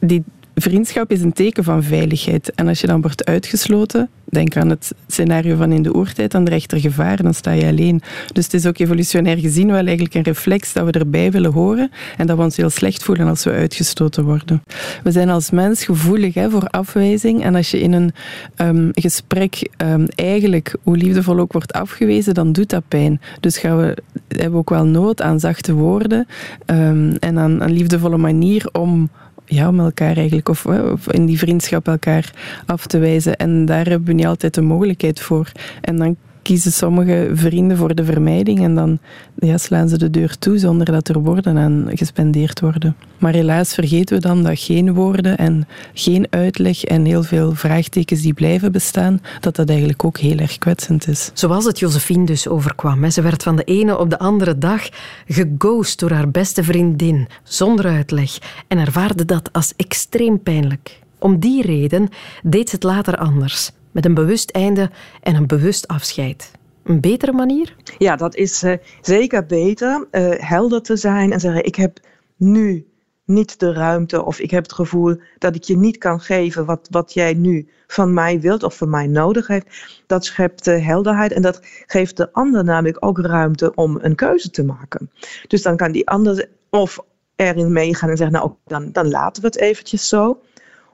[0.00, 0.24] die
[0.60, 2.52] vriendschap is een teken van veiligheid.
[2.54, 6.44] En als je dan wordt uitgesloten, denk aan het scenario van in de oertijd, dan
[6.44, 8.02] dreigt er gevaar dan sta je alleen.
[8.32, 11.90] Dus het is ook evolutionair gezien wel eigenlijk een reflex dat we erbij willen horen
[12.16, 14.62] en dat we ons heel slecht voelen als we uitgestoten worden.
[15.02, 18.12] We zijn als mens gevoelig hè, voor afwijzing en als je in een
[18.56, 23.20] um, gesprek um, eigenlijk, hoe liefdevol ook wordt afgewezen, dan doet dat pijn.
[23.40, 23.96] Dus gaan we,
[24.28, 26.26] hebben we ook wel nood aan zachte woorden
[26.66, 29.10] um, en aan een liefdevolle manier om
[29.48, 32.32] ja, om elkaar eigenlijk, of, of, in die vriendschap elkaar
[32.66, 33.36] af te wijzen.
[33.36, 35.52] En daar hebben we niet altijd de mogelijkheid voor.
[35.80, 36.16] En dan
[36.48, 38.98] kiezen sommige vrienden voor de vermijding en dan
[39.38, 42.96] ja, slaan ze de deur toe zonder dat er woorden aan gespendeerd worden.
[43.18, 48.22] Maar helaas vergeten we dan dat geen woorden en geen uitleg en heel veel vraagtekens
[48.22, 51.30] die blijven bestaan, dat dat eigenlijk ook heel erg kwetsend is.
[51.34, 53.10] Zoals het Josephine dus overkwam.
[53.10, 54.88] Ze werd van de ene op de andere dag
[55.26, 60.98] geghost door haar beste vriendin, zonder uitleg, en ervaarde dat als extreem pijnlijk.
[61.18, 62.08] Om die reden
[62.42, 64.90] deed ze het later anders met een bewust einde
[65.22, 66.50] en een bewust afscheid.
[66.84, 67.76] Een betere manier?
[67.98, 70.06] Ja, dat is uh, zeker beter.
[70.10, 71.98] Uh, helder te zijn en zeggen: Ik heb
[72.36, 72.86] nu
[73.24, 76.88] niet de ruimte of ik heb het gevoel dat ik je niet kan geven wat,
[76.90, 79.66] wat jij nu van mij wilt of van mij nodig heeft.
[80.06, 84.50] Dat schept uh, helderheid en dat geeft de ander namelijk ook ruimte om een keuze
[84.50, 85.10] te maken.
[85.46, 86.98] Dus dan kan die ander of
[87.36, 90.40] erin meegaan en zeggen: Nou, dan, dan laten we het eventjes zo.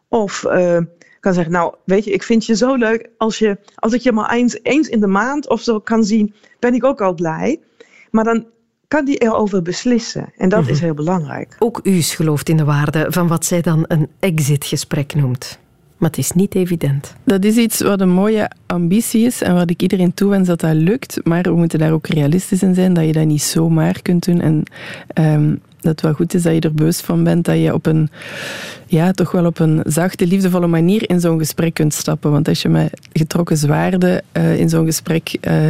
[0.09, 0.45] Of
[1.25, 4.13] kan zeggen, nou weet je, ik vind je zo leuk als, je, als ik je
[4.13, 7.61] maar eens, eens in de maand of zo kan zien, ben ik ook al blij.
[8.11, 8.47] Maar dan
[8.89, 10.75] kan die erover beslissen en dat mm -hmm.
[10.75, 11.57] is heel belangrijk.
[11.59, 15.59] Ook u gelooft in de waarde van wat zij dan een exitgesprek noemt.
[15.97, 17.15] Maar het is niet evident.
[17.25, 20.75] Dat is iets wat een mooie ambitie is en wat ik iedereen toewens dat dat
[20.75, 21.21] lukt.
[21.23, 24.41] Maar we moeten daar ook realistisch in zijn, dat je dat niet zomaar kunt doen.
[24.41, 24.63] En
[25.15, 27.87] um, dat het wel goed is dat je er bewust van bent dat je op
[27.87, 28.09] een,
[28.87, 32.31] ja, toch wel op een zachte, liefdevolle manier in zo'n gesprek kunt stappen.
[32.31, 35.69] Want als je met getrokken zwaarden uh, in zo'n gesprek uh,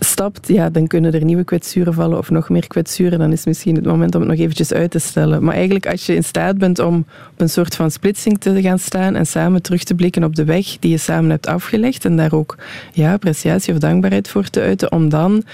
[0.00, 3.18] stapt, ja, dan kunnen er nieuwe kwetsuren vallen of nog meer kwetsuren.
[3.18, 5.44] Dan is misschien het moment om het nog eventjes uit te stellen.
[5.44, 8.78] Maar eigenlijk als je in staat bent om op een soort van splitsing te gaan
[8.78, 12.16] staan en samen terug te blikken op de weg die je samen hebt afgelegd en
[12.16, 12.56] daar ook
[12.92, 15.44] ja, appreciatie of dankbaarheid voor te uiten, om dan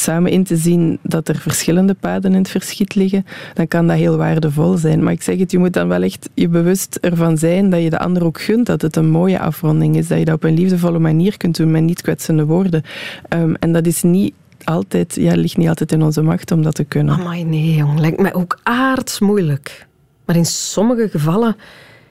[0.00, 3.96] samen in te zien dat er verschillende paden in het verschiet liggen, dan kan dat
[3.96, 5.02] heel waardevol zijn.
[5.02, 7.90] Maar ik zeg het, je moet dan wel echt je bewust ervan zijn dat je
[7.90, 10.54] de ander ook gunt dat het een mooie afronding is, dat je dat op een
[10.54, 12.82] liefdevolle manier kunt doen met niet kwetsende woorden.
[13.34, 14.34] Um, en dat is niet
[14.64, 17.14] altijd, ja, ligt niet altijd in onze macht om dat te kunnen.
[17.14, 17.98] Amai, nee, jong.
[18.00, 19.86] Lijkt mij ook aardsmoeilijk.
[20.24, 21.56] Maar in sommige gevallen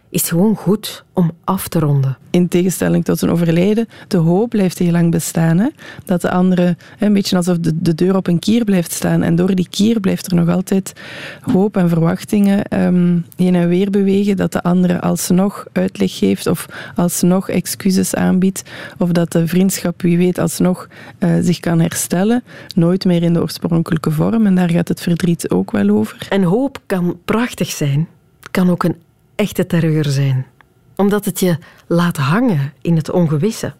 [0.09, 2.17] is gewoon goed om af te ronden.
[2.29, 5.57] In tegenstelling tot een overlijden, de hoop blijft heel lang bestaan.
[5.57, 5.67] Hè?
[6.05, 9.21] Dat de andere, een beetje alsof de, de deur op een kier blijft staan.
[9.21, 10.93] En door die kier blijft er nog altijd
[11.41, 14.37] hoop en verwachtingen um, heen en weer bewegen.
[14.37, 18.63] Dat de andere alsnog uitleg geeft of alsnog excuses aanbiedt.
[18.97, 20.87] Of dat de vriendschap, wie weet, alsnog
[21.19, 22.43] uh, zich kan herstellen.
[22.75, 24.45] Nooit meer in de oorspronkelijke vorm.
[24.45, 26.25] En daar gaat het verdriet ook wel over.
[26.29, 28.07] En hoop kan prachtig zijn.
[28.39, 28.95] Het kan ook een
[29.39, 30.45] echte terreur zijn.
[30.95, 33.73] Omdat het je laat hangen in het ongewisse.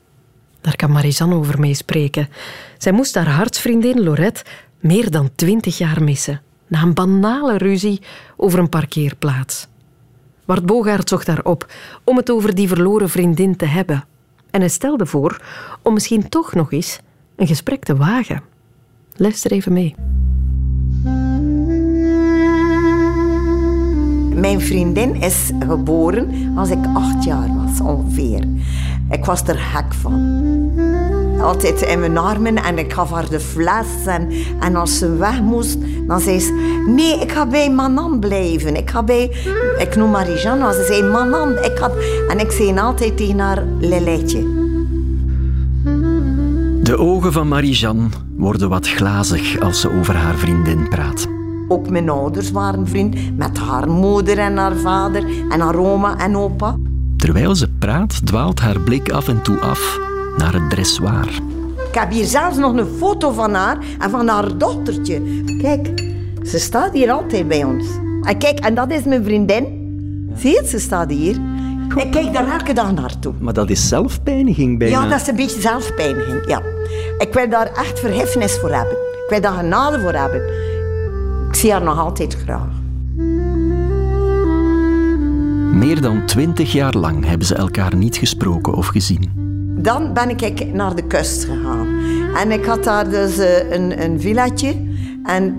[0.61, 2.29] Daar kan Marisanne over meespreken.
[2.77, 4.43] Zij moest haar hartsvriendin Lorette
[4.79, 6.41] meer dan twintig jaar missen.
[6.67, 8.01] Na een banale ruzie
[8.37, 9.67] over een parkeerplaats.
[10.45, 11.71] Bart Bogaert zocht haar op
[12.03, 14.05] om het over die verloren vriendin te hebben.
[14.51, 15.41] En hij stelde voor
[15.81, 16.99] om misschien toch nog eens
[17.35, 18.41] een gesprek te wagen.
[19.15, 19.95] Luister even mee.
[24.39, 28.43] Mijn vriendin is geboren als ik acht jaar was, ongeveer.
[29.09, 30.41] Ik was er gek van.
[31.41, 34.05] Altijd in mijn armen en ik gaf haar de fles.
[34.05, 36.83] En, en als ze weg moest, dan zei ze...
[36.87, 38.75] Nee, ik ga bij Manan blijven.
[38.75, 39.31] Ik ga bij...
[39.77, 40.73] Ik noem Marie-Jeanne.
[40.73, 41.51] Ze zei Manan.
[41.51, 41.91] Ik had,
[42.29, 44.57] en ik zei altijd tegen haar Leletje.
[46.83, 51.38] De ogen van Marie-Jeanne worden wat glazig als ze over haar vriendin praat.
[51.71, 56.37] Ook mijn ouders waren vriend met haar moeder en haar vader en haar oma en
[56.37, 56.77] opa.
[57.17, 59.99] Terwijl ze praat, dwaalt haar blik af en toe af
[60.37, 61.27] naar het dressoir.
[61.87, 65.43] Ik heb hier zelfs nog een foto van haar en van haar dochtertje.
[65.61, 66.03] Kijk,
[66.43, 67.85] ze staat hier altijd bij ons.
[68.21, 69.65] En kijk, en dat is mijn vriendin.
[70.35, 71.37] Zie je, ze staat hier.
[71.95, 73.33] Ik kijk daar elke dag naartoe.
[73.39, 75.01] Maar dat is zelfpijniging bijna.
[75.01, 76.61] Ja, dat is een beetje zelfpijniging, ja.
[77.17, 78.93] Ik wil daar echt verheffenis voor hebben.
[78.93, 80.41] Ik wil daar genade voor hebben.
[81.59, 82.67] Ik zie haar nog altijd graag.
[85.73, 89.31] Meer dan twintig jaar lang hebben ze elkaar niet gesproken of gezien.
[89.81, 91.87] Dan ben ik naar de kust gegaan.
[92.35, 94.87] En ik had daar dus eh, een, een villaatje.
[95.23, 95.55] En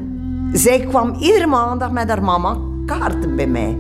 [0.53, 3.77] zij kwam iedere maandag met haar mama kaarten bij mij.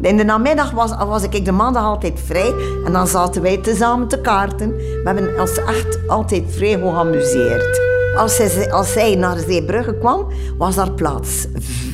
[0.00, 2.54] In de namiddag was, was ik de maandag altijd vrij.
[2.84, 4.70] En dan zaten wij tezamen te kaarten.
[4.76, 7.91] We hebben ons echt altijd vrij geamuseerd.
[8.16, 10.26] Als zij, als zij naar Zeebrugge kwam,
[10.58, 11.46] was daar plaats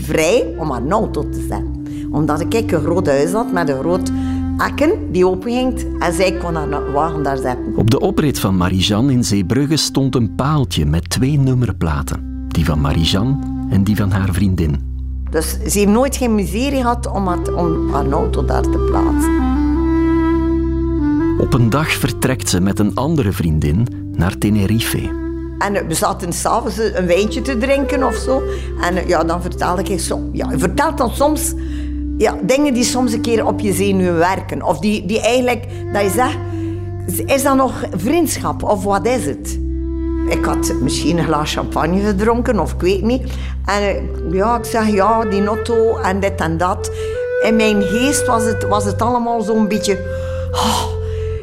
[0.03, 1.87] vrij om haar auto te zetten.
[2.11, 4.11] Omdat ik een groot huis had met een groot
[4.57, 7.77] akken die openging en zij kon haar wagen daar zetten.
[7.77, 12.47] Op de oprit van Marijan in Zeebrugge stond een paaltje met twee nummerplaten.
[12.49, 14.77] Die van Marijan en die van haar vriendin.
[15.31, 19.47] Dus ze heeft nooit geen miserie gehad om, het, om haar auto daar te plaatsen.
[21.41, 25.28] Op een dag vertrekt ze met een andere vriendin naar Tenerife.
[25.59, 28.43] En we zaten s'avonds een wijntje te drinken of zo.
[28.81, 30.29] En ja, dan vertelde ik zo.
[30.33, 31.55] Ja, je vertelt dan soms
[32.19, 34.63] ja, dingen die soms een keer op je zenuwen werken.
[34.63, 36.39] Of die, die eigenlijk, dat je zegt,
[37.27, 39.59] is dat nog vriendschap of wat is het?
[40.29, 43.33] Ik had misschien een glas champagne gedronken of ik weet niet.
[43.65, 46.91] En ja, ik zeg ja, die notto en dit en dat.
[47.43, 49.99] In mijn geest was het, was het allemaal zo'n beetje...
[50.53, 50.98] Oh,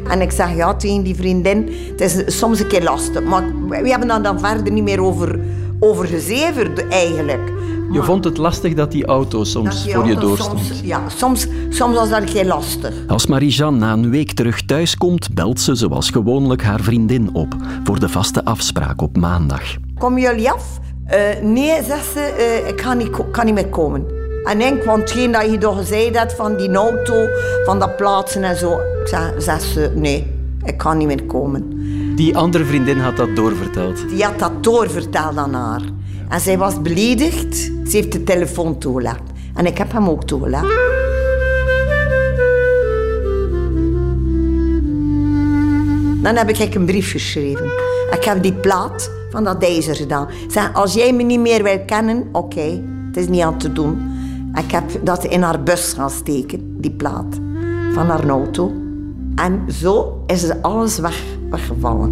[0.10, 3.24] en ik zeg ja tegen die vriendin, het is soms een keer lastig.
[3.24, 5.40] Maar we hebben daar dan verder niet meer over,
[5.80, 7.54] over gezeverd eigenlijk.
[7.92, 10.60] Je vond het lastig dat die auto soms voor je doorstond?
[10.60, 12.94] Soms, ja, soms, soms was dat heel lastig.
[13.08, 17.56] Als Marie-Jeanne na een week terug thuis komt, belt ze zoals gewoonlijk haar vriendin op
[17.84, 19.76] voor de vaste afspraak op maandag.
[19.98, 20.80] Kom jullie af?
[21.08, 24.15] Uh, nee, zegt ze, uh, ik kan niet, kan niet meer komen.
[24.46, 27.28] En ik, want hetgeen dat je toch gezegd hebt van die auto,
[27.66, 28.80] van dat plaatsen en zo.
[28.80, 31.74] Ik zeg, ze, nee, ik kan niet meer komen.
[32.16, 34.10] Die andere vriendin had dat doorverteld?
[34.10, 35.82] Die had dat doorverteld aan haar.
[36.30, 37.56] En zij was beledigd.
[37.58, 39.26] Ze heeft de telefoon toegelaten.
[39.54, 40.94] En ik heb hem ook toegelaten.
[46.22, 47.66] Dan heb ik een brief geschreven.
[48.12, 50.28] Ik heb die plaat van dat ijzer gedaan.
[50.48, 54.14] Zeg, als jij me niet meer wil kennen, oké, het is niet aan te doen.
[54.56, 57.40] Ik heb dat in haar bus gaan steken, die plaat
[57.94, 58.74] van haar auto.
[59.36, 62.12] En zo is alles weg, weggevallen.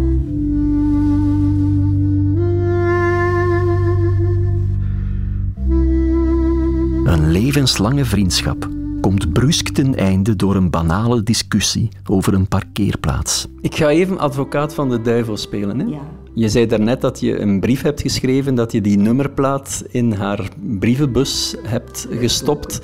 [7.04, 8.68] Een levenslange vriendschap
[9.00, 13.46] komt brusk ten einde door een banale discussie over een parkeerplaats.
[13.60, 15.78] Ik ga even advocaat van de duivel spelen.
[15.78, 15.86] Hè?
[15.86, 16.23] Ja.
[16.34, 20.48] Je zei daarnet dat je een brief hebt geschreven, dat je die nummerplaat in haar
[20.60, 22.80] brievenbus hebt gestopt.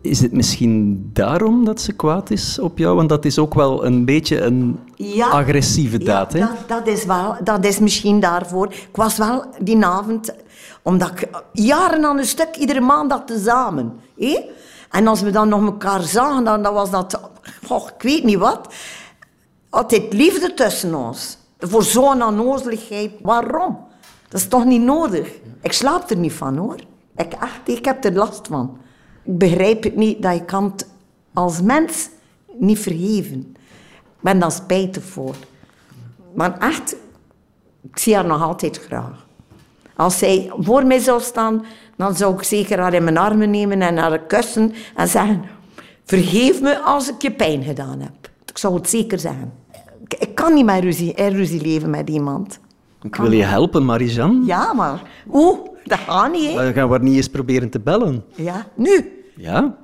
[0.00, 2.96] Is het misschien daarom dat ze kwaad is op jou?
[2.96, 5.28] Want dat is ook wel een beetje een Ja.
[5.28, 6.38] agressieve daad, hè?
[6.38, 8.66] Dat, dat, is wel, dat is misschien daarvoor.
[8.72, 10.34] Ik was wel die avond,
[10.82, 13.92] omdat ik jaren aan een stuk, iedere maandag tezamen.
[14.18, 14.38] Hé?
[14.90, 17.20] En als we dan nog elkaar zagen, dan, dan was dat,
[17.96, 18.74] ik weet niet wat.
[19.70, 21.38] Altijd liefde tussen ons.
[21.64, 23.78] Voor zo'n onnozeligheid, waarom?
[24.28, 25.28] Dat is toch niet nodig?
[25.60, 26.76] Ik slaap er niet van hoor.
[27.16, 28.78] Ik, echt, ik heb er last van.
[29.22, 30.74] Ik begrijp het niet dat je kan
[31.32, 32.08] als mens
[32.58, 33.56] niet vergeven.
[34.06, 35.34] Ik ben daar spijtig voor.
[36.34, 36.96] Maar echt,
[37.90, 39.26] ik zie haar nog altijd graag.
[39.96, 41.64] Als zij voor mij zou staan,
[41.96, 45.42] dan zou ik zeker haar in mijn armen nemen en haar kussen en zeggen:
[46.04, 48.30] Vergeef me als ik je pijn gedaan heb.
[48.46, 49.52] Ik zou het zeker zeggen.
[50.42, 52.60] Kan niet meer ruzie, in ruzie leven met iemand.
[53.02, 54.42] Ik wil je helpen, Marijan.
[54.46, 56.54] Ja, maar oeh, dat gaat niet, hè?
[56.54, 58.24] Dan gaan we haar niet eens proberen te bellen.
[58.34, 59.24] Ja, nu.
[59.36, 59.74] Ja?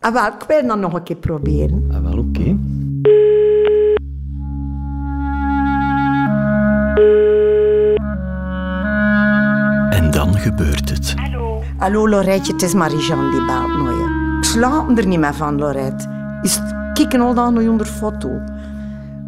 [0.00, 1.90] Ah, wel, ik wil dat nog een keer proberen.
[1.92, 2.44] Ah, wel, oké.
[9.90, 11.14] En dan gebeurt het.
[11.76, 14.36] Hallo Loretje, het is Marie-Jeanne die je.
[14.38, 16.08] Ik slaap er niet meer van, Lorette.
[16.42, 16.60] Is
[16.92, 18.40] kikken al dan nog onder foto.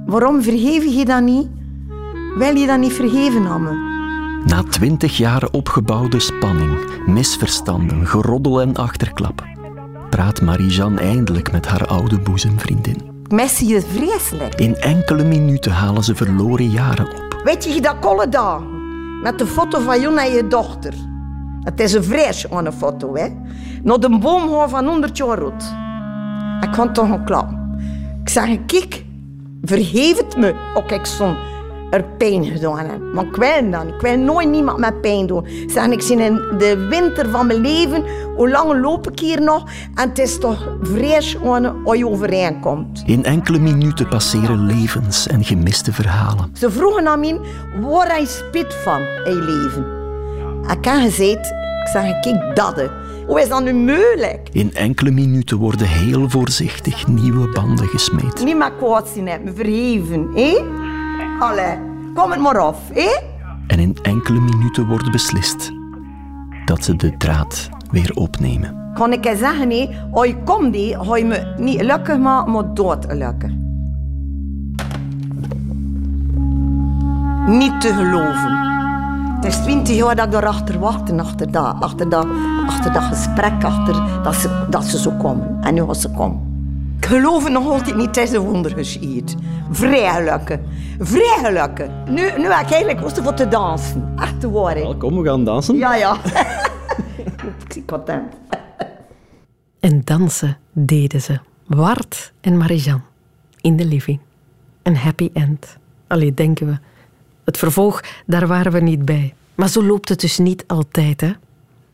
[0.08, 1.48] Waarom vergeef je dat niet?
[2.36, 3.72] Wil je dat niet vergeven aan me?
[4.44, 9.44] Na twintig jaar opgebouwde spanning, misverstanden, geroddel en achterklap,
[10.10, 12.96] praat Marie-Jeanne eindelijk met haar oude boezemvriendin.
[13.24, 14.54] Ik mis je vreselijk.
[14.54, 17.40] In enkele minuten halen ze verloren jaren op.
[17.44, 18.60] Weet je dat kolle daar?
[19.22, 20.94] Met de foto van jou en je dochter.
[21.60, 23.28] Het is een vrij schone foto, hè?
[23.82, 25.74] Naar de boom van 100 jaar oud.
[26.60, 27.50] Ik kan toch een klap.
[28.22, 29.06] Ik zeg, kijk,
[29.62, 30.54] vergeef het me.
[30.74, 31.36] Ook ik zo'n
[31.90, 33.00] er pijn gedaan heb.
[33.14, 33.94] Maar ik wil niet.
[33.94, 35.46] Ik wil nooit niemand met pijn doen.
[35.46, 38.04] Ik Zeg, ik zie in de winter van mijn leven,
[38.36, 39.64] hoe lang loop ik hier nog?
[39.94, 40.76] En het is toch
[41.18, 43.02] schoon als je overeenkomt.
[43.06, 46.50] In enkele minuten passeren levens en gemiste verhalen.
[46.52, 47.40] Ze vroegen aan mij
[47.80, 49.96] waar hij spit van in je leven.
[50.78, 52.90] Ik heb gezegd, ik zeg, kijk dat.
[53.28, 54.48] Hoe is dat nu mogelijk?
[54.52, 58.44] In enkele minuten worden heel voorzichtig nieuwe banden gesmeed.
[58.44, 60.56] Niet meer kwaad zien me verheven, hé?
[61.38, 61.78] Allee,
[62.14, 63.18] kom het maar af, hé?
[63.66, 65.72] En in enkele minuten wordt beslist
[66.64, 68.92] dat ze de draad weer opnemen.
[68.94, 70.76] Kan ik zeggen, hé, als je komt,
[71.06, 73.66] ga je me niet maken, maar dood lukken.
[77.46, 78.77] Niet te geloven.
[79.40, 82.26] Het is twintig jaar dat ik erachter wacht, en achter dat, achter dat,
[82.66, 85.58] achter dat gesprek, achter dat ze, dat ze zo komen.
[85.60, 86.40] En nu als ze komen.
[86.98, 89.36] Ik geloof het nog altijd niet, het is een wonder geschied.
[89.70, 90.64] Vrij gelukken.
[90.98, 91.90] Vrij.
[92.08, 94.12] Nu, nu heb ik eigenlijk lust voor te dansen.
[94.16, 94.96] Echt te waar, hè.
[94.96, 95.76] Kom, we gaan dansen.
[95.76, 96.16] Ja, ja.
[97.64, 98.34] ik zie content.
[99.80, 101.38] En dansen deden ze.
[101.66, 103.02] Wart en Marijan.
[103.60, 104.20] In de living.
[104.82, 105.76] Een happy end.
[106.06, 106.78] Allee, denken we.
[107.48, 109.34] Het vervolg, daar waren we niet bij.
[109.54, 111.32] Maar zo loopt het dus niet altijd, hè.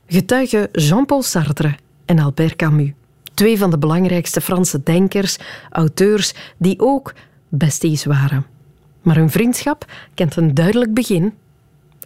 [0.06, 1.74] Getuigen Jean-Paul Sartre
[2.04, 2.90] en Albert Camus.
[3.34, 5.36] Twee van de belangrijkste Franse denkers,
[5.70, 7.14] auteurs, die ook
[7.48, 8.46] besties waren.
[9.02, 9.84] Maar hun vriendschap
[10.14, 11.34] kent een duidelijk begin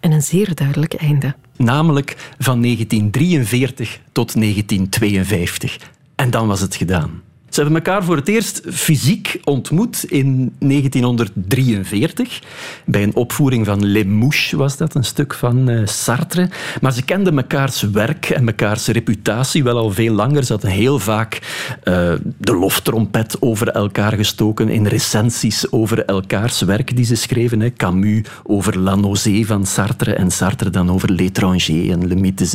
[0.01, 1.35] en een zeer duidelijk einde.
[1.57, 5.79] Namelijk van 1943 tot 1952.
[6.15, 7.23] En dan was het gedaan.
[7.59, 12.43] Ze hebben elkaar voor het eerst fysiek ontmoet in 1943.
[12.85, 16.49] Bij een opvoering van Les Mouches was dat, een stuk van eh, Sartre.
[16.81, 20.45] Maar ze kenden mekaars werk en mekaars reputatie wel al veel langer.
[20.45, 21.41] Ze hadden heel vaak
[21.83, 27.61] eh, de loftrompet over elkaar gestoken in recensies over elkaars werk die ze schreven.
[27.61, 27.73] Hè.
[27.73, 32.47] Camus over La Nausée van Sartre en Sartre dan over L'étranger en Le mythe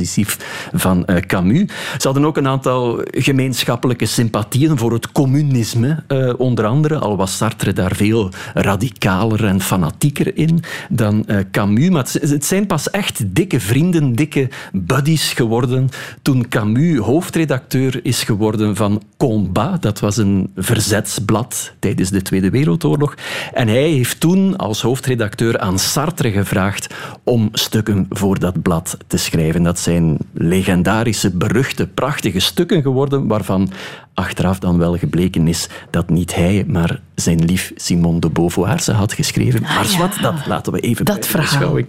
[0.73, 1.69] van eh, Camus.
[1.97, 6.97] Ze hadden ook een aantal gemeenschappelijke sympathieën voor het communisme, eh, onder andere.
[6.97, 11.89] Al was Sartre daar veel radicaler en fanatieker in dan eh, Camus.
[11.89, 15.89] Maar het, het zijn pas echt dikke vrienden, dikke buddies geworden
[16.21, 19.81] toen Camus hoofdredacteur is geworden van Combat.
[19.81, 23.15] Dat was een verzetsblad tijdens de Tweede Wereldoorlog.
[23.53, 29.17] En hij heeft toen als hoofdredacteur aan Sartre gevraagd om stukken voor dat blad te
[29.17, 29.63] schrijven.
[29.63, 33.69] Dat zijn legendarische, beruchte, prachtige stukken geworden, waarvan
[34.13, 38.91] achteraf dan wel gebleken is dat niet hij, maar zijn lief Simone de Beauvoir ze
[38.91, 39.61] had geschreven.
[39.61, 39.97] maar ja.
[39.97, 41.49] wat, dat laten we even Dat bij de verhaal.
[41.49, 41.87] beschouwing.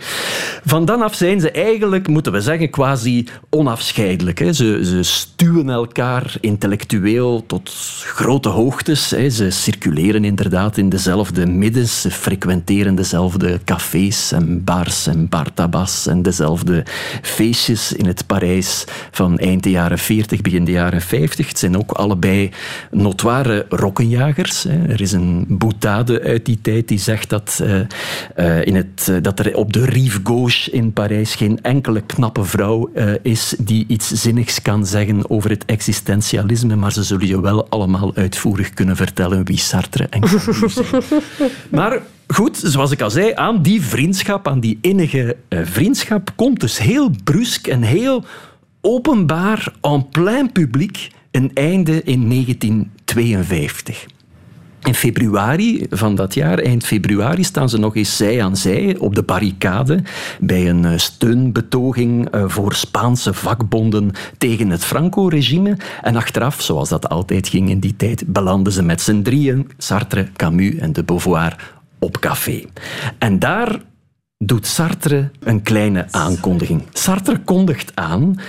[0.64, 4.38] Van dan af zijn ze eigenlijk, moeten we zeggen, quasi onafscheidelijk.
[4.38, 4.52] Hè.
[4.52, 7.70] Ze, ze stuwen elkaar intellectueel tot
[8.04, 9.10] grote hoogtes.
[9.10, 9.30] Hè.
[9.30, 12.00] Ze circuleren inderdaad in dezelfde middens.
[12.00, 16.84] Ze frequenteren dezelfde cafés en bars en bartabas en dezelfde
[17.22, 21.48] feestjes in het Parijs van eind de jaren 40, begin de jaren 50.
[21.48, 22.50] Het zijn ook allebei
[22.90, 24.62] notoire rokkenjagers.
[24.62, 24.86] Hè.
[24.88, 27.80] Er is een boutade uit die tijd die zegt dat, eh,
[28.34, 32.44] eh, in het, eh, dat er op de Rive Gauche in Parijs geen enkele knappe
[32.44, 32.90] vrouw
[33.22, 38.14] is die iets zinnigs kan zeggen over het existentialisme, maar ze zullen je wel allemaal
[38.14, 41.02] uitvoerig kunnen vertellen wie Sartre en Camus zijn.
[41.70, 46.78] Maar goed, zoals ik al zei, aan die vriendschap, aan die innige vriendschap, komt dus
[46.78, 48.24] heel brusk en heel
[48.80, 54.06] openbaar, en plein publiek, een einde in 1952.
[54.84, 59.14] In februari van dat jaar, eind februari, staan ze nog eens zij aan zij op
[59.14, 60.02] de barricade
[60.40, 65.76] bij een eh, steunbetoging eh, voor Spaanse vakbonden tegen het Franco-regime.
[66.02, 70.28] En achteraf, zoals dat altijd ging in die tijd, belanden ze met z'n drieën, Sartre,
[70.36, 72.62] Camus en de Beauvoir, op café.
[73.18, 73.80] En daar
[74.38, 76.82] doet Sartre een kleine aankondiging.
[76.92, 78.40] Sartre kondigt aan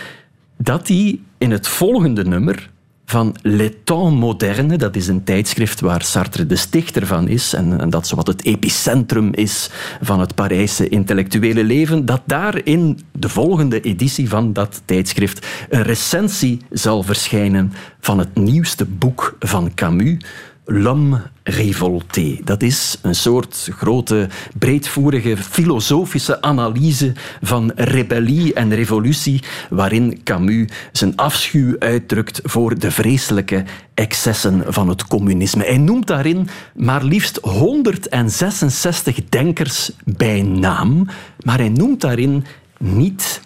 [0.57, 2.69] dat hij in het volgende nummer
[3.06, 7.80] van Le Temps Moderne, dat is een tijdschrift waar Sartre de stichter van is en,
[7.80, 9.70] en dat zowat het epicentrum is
[10.01, 15.84] van het Parijse intellectuele leven, dat daar in de volgende editie van dat tijdschrift een
[15.84, 20.18] recensie zal verschijnen van het nieuwste boek van Camus,
[20.66, 22.39] L'homme révolté.
[22.43, 31.16] Dat is een soort grote, breedvoerige filosofische analyse van rebellie en revolutie, waarin Camus zijn
[31.16, 33.63] afschuw uitdrukt voor de vreselijke
[33.93, 35.63] excessen van het communisme.
[35.63, 41.07] Hij noemt daarin maar liefst 166 denkers bij naam,
[41.39, 42.45] maar hij noemt daarin
[42.78, 43.41] niet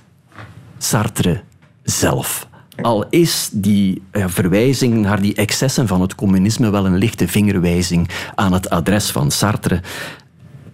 [0.78, 1.42] Sartre
[1.84, 2.48] zelf.
[2.82, 8.54] Al is die verwijzing naar die excessen van het communisme wel een lichte vingerwijzing aan
[8.54, 9.82] het adres van Sartre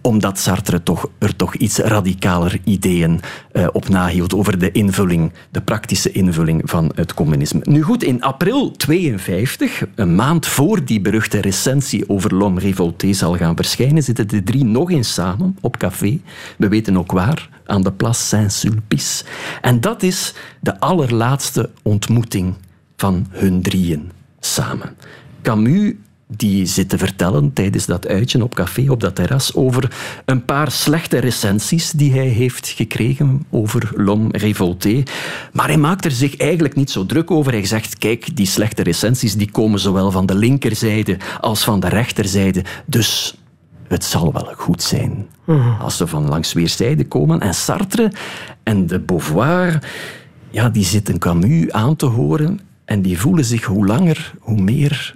[0.06, 3.20] omdat Sartre toch, er toch iets radicaler ideeën
[3.52, 7.60] eh, op nahield over de invulling, de praktische invulling van het communisme.
[7.62, 13.36] Nu goed, in april 52, een maand voor die beruchte recensie over L'Homme Révolté zal
[13.36, 16.20] gaan verschijnen, zitten de drie nog eens samen op café.
[16.58, 19.24] We weten ook waar, aan de Place Saint-Sulpice.
[19.60, 22.54] En dat is de allerlaatste ontmoeting
[22.96, 24.96] van hun drieën samen.
[25.42, 25.92] Camus
[26.28, 29.92] die zit te vertellen tijdens dat uitje op café, op dat terras, over
[30.24, 35.02] een paar slechte recensies die hij heeft gekregen over L'Homme Révolté.
[35.52, 37.52] Maar hij maakt er zich eigenlijk niet zo druk over.
[37.52, 41.88] Hij zegt, kijk, die slechte recensies die komen zowel van de linkerzijde als van de
[41.88, 42.64] rechterzijde.
[42.86, 43.36] Dus
[43.88, 45.26] het zal wel goed zijn
[45.80, 47.40] als ze van langs weerszijden komen.
[47.40, 48.12] En Sartre
[48.62, 49.82] en de Beauvoir,
[50.50, 55.14] ja, die zitten Camus aan te horen en die voelen zich hoe langer, hoe meer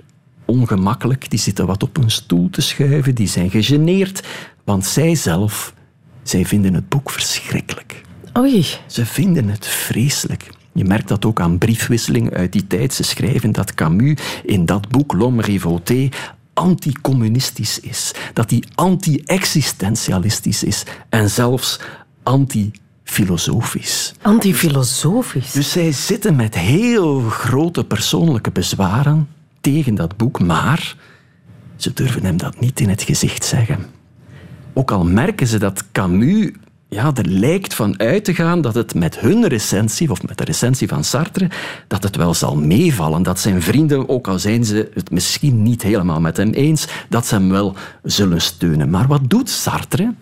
[0.51, 1.31] ongemakkelijk.
[1.31, 4.23] Die zitten wat op een stoel te schuiven, die zijn gegeneerd,
[4.65, 5.75] want zij zelf,
[6.23, 8.03] zij vinden het boek verschrikkelijk.
[8.39, 8.67] Oei.
[8.87, 10.51] Ze vinden het vreselijk.
[10.73, 12.95] Je merkt dat ook aan briefwisselingen uit die tijd.
[12.95, 16.09] Ze schrijven dat Camus in dat boek L'Homme Révolté
[16.55, 18.15] anticommunistisch is.
[18.33, 20.85] Dat hij anti-existentialistisch is.
[21.09, 21.81] En zelfs
[22.23, 24.15] anti-filosofisch.
[24.23, 25.53] Antifilosofisch.
[25.53, 29.29] Dus zij zitten met heel grote persoonlijke bezwaren
[29.61, 30.97] tegen dat boek, maar
[31.77, 33.87] ze durven hem dat niet in het gezicht zeggen.
[34.73, 36.51] Ook al merken ze dat Camus
[36.91, 40.45] ja, er lijkt van uit te gaan dat het met hun recensie, of met de
[40.45, 41.51] recensie van Sartre,
[41.87, 43.23] dat het wel zal meevallen.
[43.23, 47.27] Dat zijn vrienden, ook al zijn ze het misschien niet helemaal met hem eens, dat
[47.27, 48.91] ze hem wel zullen steunen.
[48.91, 50.15] Maar wat doet Sartre?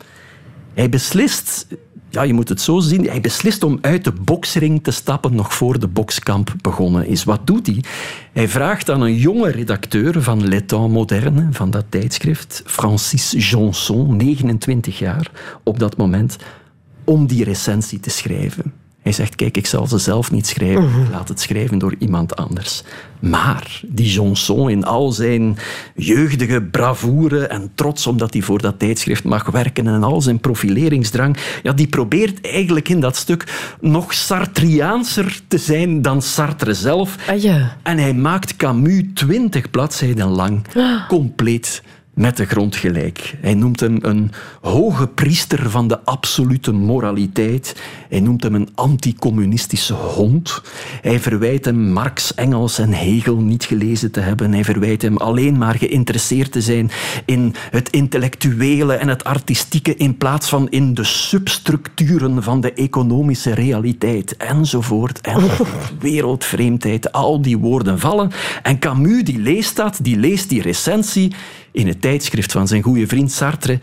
[0.74, 1.66] Hij beslist,
[2.10, 5.54] ja, je moet het zo zien, hij beslist om uit de boksring te stappen nog
[5.54, 7.24] voor de bokskamp begonnen is.
[7.24, 7.84] Wat doet hij?
[8.32, 14.98] Hij vraagt aan een jonge redacteur van Temps Moderne, van dat tijdschrift, Francis Jonson, 29
[14.98, 15.30] jaar
[15.62, 16.36] op dat moment,
[17.04, 18.72] om die recensie te schrijven.
[19.08, 21.10] Hij zegt, kijk, ik zal ze zelf niet schrijven, Mhm.
[21.10, 22.82] laat het schrijven door iemand anders.
[23.20, 25.56] Maar die Jonson in al zijn
[25.96, 31.36] jeugdige bravoure en trots omdat hij voor dat tijdschrift mag werken en al zijn profileringsdrang,
[31.62, 37.16] ja, die probeert eigenlijk in dat stuk nog Sartriaanser te zijn dan Sartre zelf.
[37.28, 37.76] Ah, ja.
[37.82, 40.62] En hij maakt Camus twintig bladzijden lang
[41.08, 41.82] compleet
[42.18, 43.34] met de grond gelijk.
[43.40, 47.76] Hij noemt hem een hoge priester van de absolute moraliteit.
[48.08, 50.62] Hij noemt hem een anticommunistische hond.
[51.02, 54.52] Hij verwijt hem Marx, Engels en Hegel niet gelezen te hebben.
[54.52, 56.90] Hij verwijt hem alleen maar geïnteresseerd te zijn
[57.24, 63.54] in het intellectuele en het artistieke in plaats van in de substructuren van de economische
[63.54, 65.20] realiteit enzovoort.
[65.20, 65.42] En
[66.00, 68.30] wereldvreemdheid, al die woorden vallen.
[68.62, 71.32] En Camus die leest dat, die leest die recensie
[71.72, 73.80] in het tijdschrift van zijn goede vriend Sartre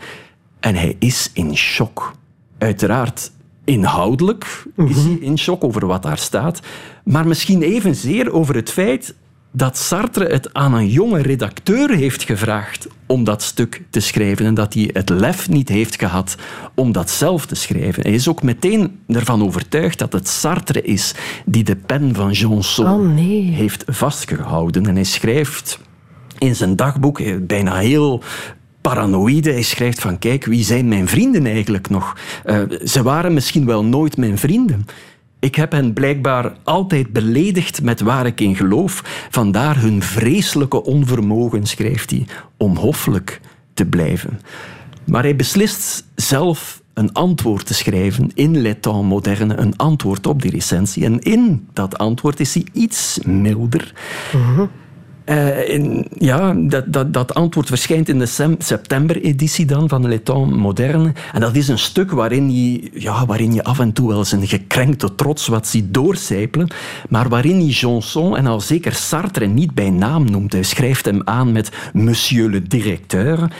[0.60, 2.12] en hij is in shock.
[2.58, 3.30] Uiteraard
[3.64, 6.60] inhoudelijk is hij in shock over wat daar staat,
[7.04, 9.14] maar misschien evenzeer over het feit
[9.56, 14.54] dat Sartre het aan een jonge redacteur heeft gevraagd om dat stuk te schrijven en
[14.54, 16.36] dat hij het lef niet heeft gehad
[16.74, 18.02] om dat zelf te schrijven.
[18.02, 21.14] Hij is ook meteen ervan overtuigd dat het Sartre is
[21.44, 23.42] die de pen van Janson Oh, nee.
[23.42, 24.86] heeft vastgehouden.
[24.86, 25.78] En hij schrijft
[26.38, 28.22] in zijn dagboek, eh, bijna heel
[28.80, 29.52] paranoïde.
[29.52, 32.16] Hij schrijft van, kijk, wie zijn mijn vrienden eigenlijk nog?
[32.44, 34.86] Eh, ze waren misschien wel nooit mijn vrienden.
[35.38, 39.26] Ik heb hen blijkbaar altijd beledigd met waar ik in geloof.
[39.30, 42.26] Vandaar hun vreselijke onvermogen, schrijft hij,
[42.56, 43.40] om hoffelijk
[43.74, 44.40] te blijven.
[45.04, 50.50] Maar hij beslist zelf een antwoord te schrijven in Les Moderne, een antwoord op die
[50.50, 51.04] recensie.
[51.04, 53.92] En in dat antwoord is hij iets milder.
[55.26, 61.12] Eh, ja, dat, dat, dat antwoord verschijnt in de september-editie dan van Le Temps Moderne.
[61.32, 64.46] En dat is een stuk waarin je, ja, waarin je af en toe wel zijn
[64.46, 66.70] gekrenkte trots wat ziet doorcijpelen,
[67.08, 70.52] maar waarin hij Janson en al zeker Sartre niet bij naam noemt.
[70.52, 73.50] Hij schrijft hem aan met Monsieur le Directeur.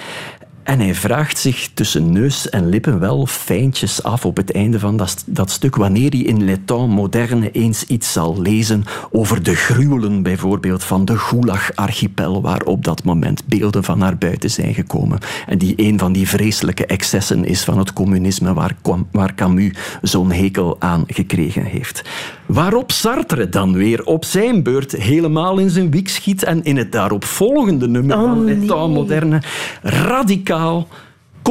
[0.62, 4.96] En hij vraagt zich tussen neus en lippen wel fijntjes af op het einde van
[4.96, 9.54] dat, dat stuk, wanneer hij in Le Temps Moderne eens iets zal lezen over de
[9.54, 15.18] gruwelen bijvoorbeeld van de Gulag-archipel, waar op dat moment beelden van naar buiten zijn gekomen.
[15.46, 18.76] En die een van die vreselijke excessen is van het communisme waar,
[19.10, 19.72] waar Camus
[20.02, 22.02] zo'n hekel aan gekregen heeft.
[22.46, 26.92] Waarop Sartre dan weer op zijn beurt helemaal in zijn wiek schiet en in het
[26.92, 29.42] daaropvolgende nummer van Le Temps Moderne
[29.82, 30.88] radicaal,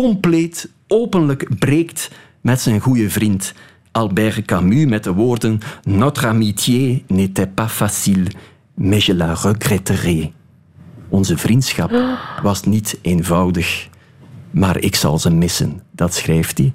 [0.02, 3.54] compleet, openlijk breekt met zijn goede vriend
[3.92, 8.26] Albert Camus met de woorden Notre amitié n'était pas facile,
[8.74, 10.34] mais je la regretterai.
[11.10, 11.92] Onze vriendschap
[12.42, 13.90] was niet eenvoudig,
[14.52, 15.82] maar ik zal ze missen.
[15.92, 16.74] Dat schrijft hij.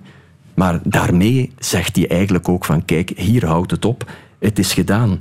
[0.55, 4.11] Maar daarmee zegt hij eigenlijk ook van kijk, hier houdt het op.
[4.41, 5.19] Het is gedaan.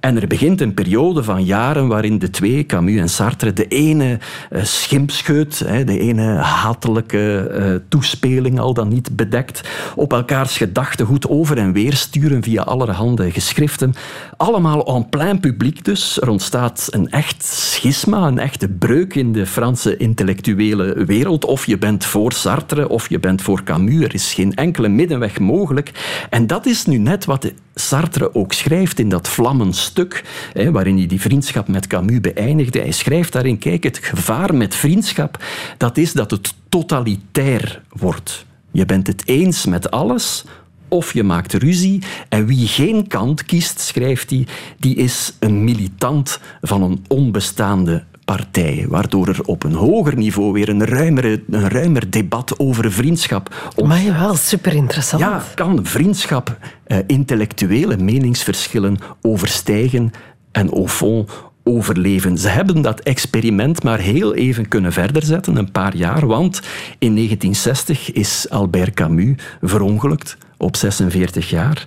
[0.00, 4.18] En er begint een periode van jaren waarin de twee, Camus en Sartre, de ene
[4.50, 11.58] eh, schimpscheut, de ene hatelijke eh, toespeling, al dan niet bedekt, op elkaars gedachtegoed over
[11.58, 13.94] en weer sturen via allerhande geschriften.
[14.36, 16.20] Allemaal en plein publiek dus.
[16.20, 21.44] Er ontstaat een echt schisma, een echte breuk in de Franse intellectuele wereld.
[21.44, 24.04] Of je bent voor Sartre of je bent voor Camus.
[24.04, 25.90] Er is geen enkele middenweg mogelijk.
[26.30, 30.70] En dat is nu net wat de Sartre ook schrijft in dat vlammend stuk, hè,
[30.70, 32.78] waarin hij die vriendschap met Camus beëindigde.
[32.78, 35.44] Hij schrijft daarin, kijk, het gevaar met vriendschap,
[35.76, 38.46] dat is dat het totalitair wordt.
[38.70, 40.44] Je bent het eens met alles,
[40.88, 42.02] of je maakt ruzie.
[42.28, 44.46] En wie geen kant kiest, schrijft hij,
[44.78, 50.68] die is een militant van een onbestaande partij, waardoor er op een hoger niveau weer
[50.68, 55.22] een, ruimere, een ruimer debat over vriendschap Maar wel super interessant.
[55.22, 56.58] ja, kan vriendschap
[56.92, 60.10] eh, intellectuele meningsverschillen overstijgen
[60.50, 61.30] en au fond
[61.64, 62.38] overleven.
[62.38, 66.60] Ze hebben dat experiment maar heel even kunnen verder zetten, een paar jaar, want
[66.98, 71.84] in 1960 is Albert Camus verongelukt op 46 jaar.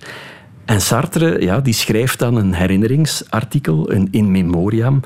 [0.64, 5.00] En Sartre ja, die schrijft dan een herinneringsartikel, een in memoriam,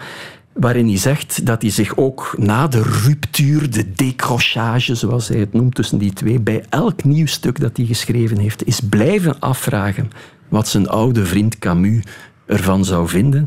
[0.52, 5.52] waarin hij zegt dat hij zich ook na de ruptuur, de décrochage, zoals hij het
[5.52, 10.10] noemt, tussen die twee, bij elk nieuw stuk dat hij geschreven heeft, is blijven afvragen
[10.48, 12.04] wat zijn oude vriend Camus
[12.46, 13.46] ervan zou vinden.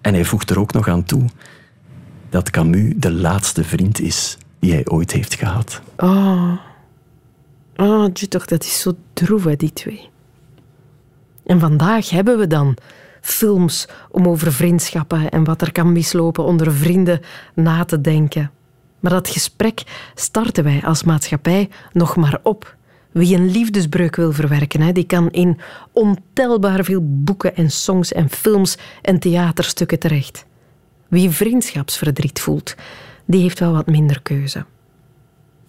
[0.00, 1.24] En hij voegt er ook nog aan toe
[2.30, 5.80] dat Camus de laatste vriend is die hij ooit heeft gehad.
[5.96, 6.52] Oh.
[7.76, 10.08] Oh, toch, dat is zo droef, hè, die twee.
[11.46, 12.76] En vandaag hebben we dan
[13.20, 17.20] films om over vriendschappen en wat er kan mislopen onder vrienden
[17.54, 18.50] na te denken.
[19.00, 19.82] Maar dat gesprek
[20.14, 22.76] starten wij als maatschappij nog maar op.
[23.10, 25.60] Wie een liefdesbreuk wil verwerken, die kan in
[25.92, 30.46] ontelbaar veel boeken en songs en films en theaterstukken terecht.
[31.08, 32.74] Wie vriendschapsverdriet voelt,
[33.24, 34.64] die heeft wel wat minder keuze.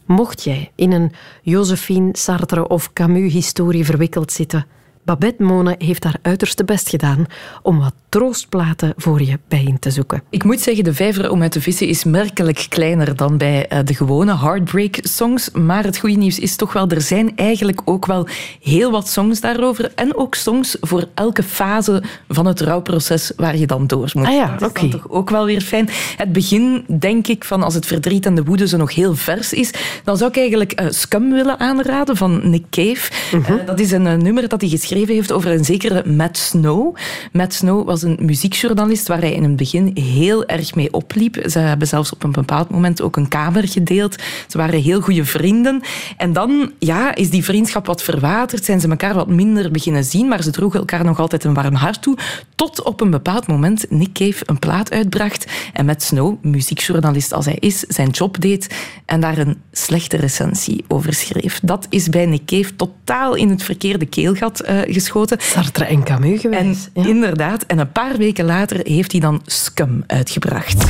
[0.06, 4.66] Mocht jij in een Josephine, Sartre of Camus-historie verwikkeld zitten,
[5.04, 7.26] Babette Mone heeft haar uiterste best gedaan
[7.62, 10.24] om wat troostplaten voor je bijeen te zoeken.
[10.30, 13.80] Ik moet zeggen, de vijver om uit te vissen is merkelijk kleiner dan bij eh,
[13.86, 15.52] de gewone heartbreak songs.
[15.52, 18.28] Maar het goede nieuws is toch wel, er zijn eigenlijk ook wel
[18.62, 19.92] heel wat songs daarover.
[19.96, 24.26] En ook songs voor elke fase van het rouwproces waar je dan door moet.
[24.26, 25.90] Ah ja, dat is toch ook wel weer fijn.
[26.18, 29.54] Het begin, denk ik, van als het verdriet en de woede zo nog heel vers
[29.54, 29.74] is,
[30.04, 33.12] dan zou ik eigenlijk eh, Scum willen aanraden van Nick Cave.
[33.38, 33.52] Mhm.
[33.52, 36.96] Eh, dat is een nummer dat hij geschreven heeft over een zekere Matt Snow.
[37.32, 41.38] Matt Snow was een muziekjournalist waar hij in het begin heel erg mee opliep.
[41.46, 44.16] Ze hebben zelfs op een bepaald moment ook een kamer gedeeld.
[44.48, 45.82] Ze waren heel goede vrienden.
[46.18, 50.28] En dan ja, is die vriendschap wat verwaterd, zijn ze elkaar wat minder beginnen zien,
[50.28, 52.18] maar ze droegen elkaar nog altijd een warm hart toe.
[52.56, 57.46] Tot op een bepaald moment Nick Cave een plaat uitbracht en Matt Snow, muziekjournalist als
[57.46, 58.76] hij is, zijn job deed
[59.06, 61.60] en daar een slechte recensie over schreef.
[61.64, 65.38] Dat is bij Nick Cave totaal in het verkeerde keelgat eh, geschoten.
[65.40, 66.90] Sartre en Camus geweest.
[66.94, 70.84] En inderdaad, en een paar weken later heeft hij dan Scum uitgebracht.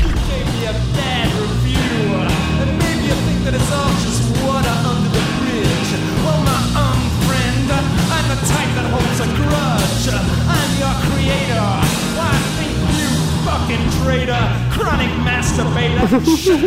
[14.03, 14.43] traitor?
[14.71, 16.61] Chronic masturbator, shit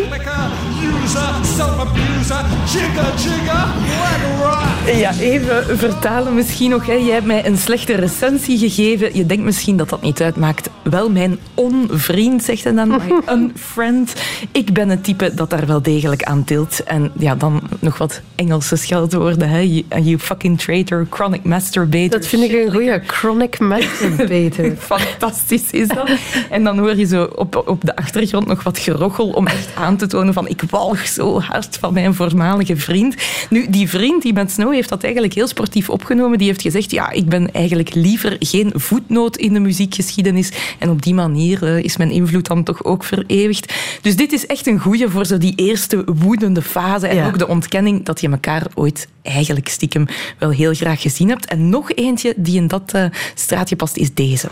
[0.82, 3.66] user, self-abuser, jigger, jigger,
[3.98, 4.63] what rock?
[4.92, 6.86] Ja, even vertalen misschien nog.
[6.86, 6.92] Hè.
[6.92, 9.16] Jij hebt mij een slechte recensie gegeven.
[9.16, 10.68] Je denkt misschien dat dat niet uitmaakt.
[10.82, 12.88] Wel, mijn onvriend, zegt hij dan.
[12.88, 14.14] My unfriend.
[14.52, 16.82] Ik ben het type dat daar wel degelijk aan tilt.
[16.82, 19.48] En ja, dan nog wat Engelse scheldwoorden.
[19.48, 19.58] Hè.
[19.58, 22.10] You, you fucking traitor, chronic masturbator.
[22.10, 23.00] Dat vind ik een goeie.
[23.06, 24.76] Chronic masturbator.
[24.96, 26.10] Fantastisch is dat.
[26.50, 29.96] En dan hoor je zo op, op de achtergrond nog wat gerochel om echt aan
[29.96, 33.14] te tonen van ik walg zo hard van mijn voormalige vriend.
[33.50, 36.38] Nu, die vriend, die met Snow, heeft dat eigenlijk heel sportief opgenomen.
[36.38, 40.52] Die heeft gezegd, ja, ik ben eigenlijk liever geen voetnoot in de muziekgeschiedenis.
[40.78, 43.74] En op die manier eh, is mijn invloed dan toch ook vereeuwigd.
[44.00, 47.06] Dus dit is echt een goeie voor zo die eerste woedende fase.
[47.06, 47.26] En Ja.
[47.26, 50.06] ook de ontkenning dat je elkaar ooit eigenlijk stiekem
[50.38, 51.46] wel heel graag gezien hebt.
[51.46, 53.04] En nog eentje die in dat eh,
[53.34, 54.48] straatje past, is deze.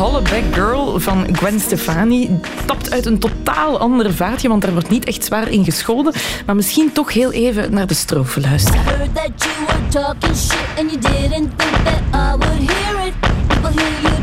[0.00, 5.04] Hollaback Girl van Gwen Stefani tapt uit een totaal ander vaatje, want daar wordt niet
[5.04, 6.14] echt zwaar in gescholden.
[6.46, 8.82] Maar misschien toch heel even naar de strofe luisteren.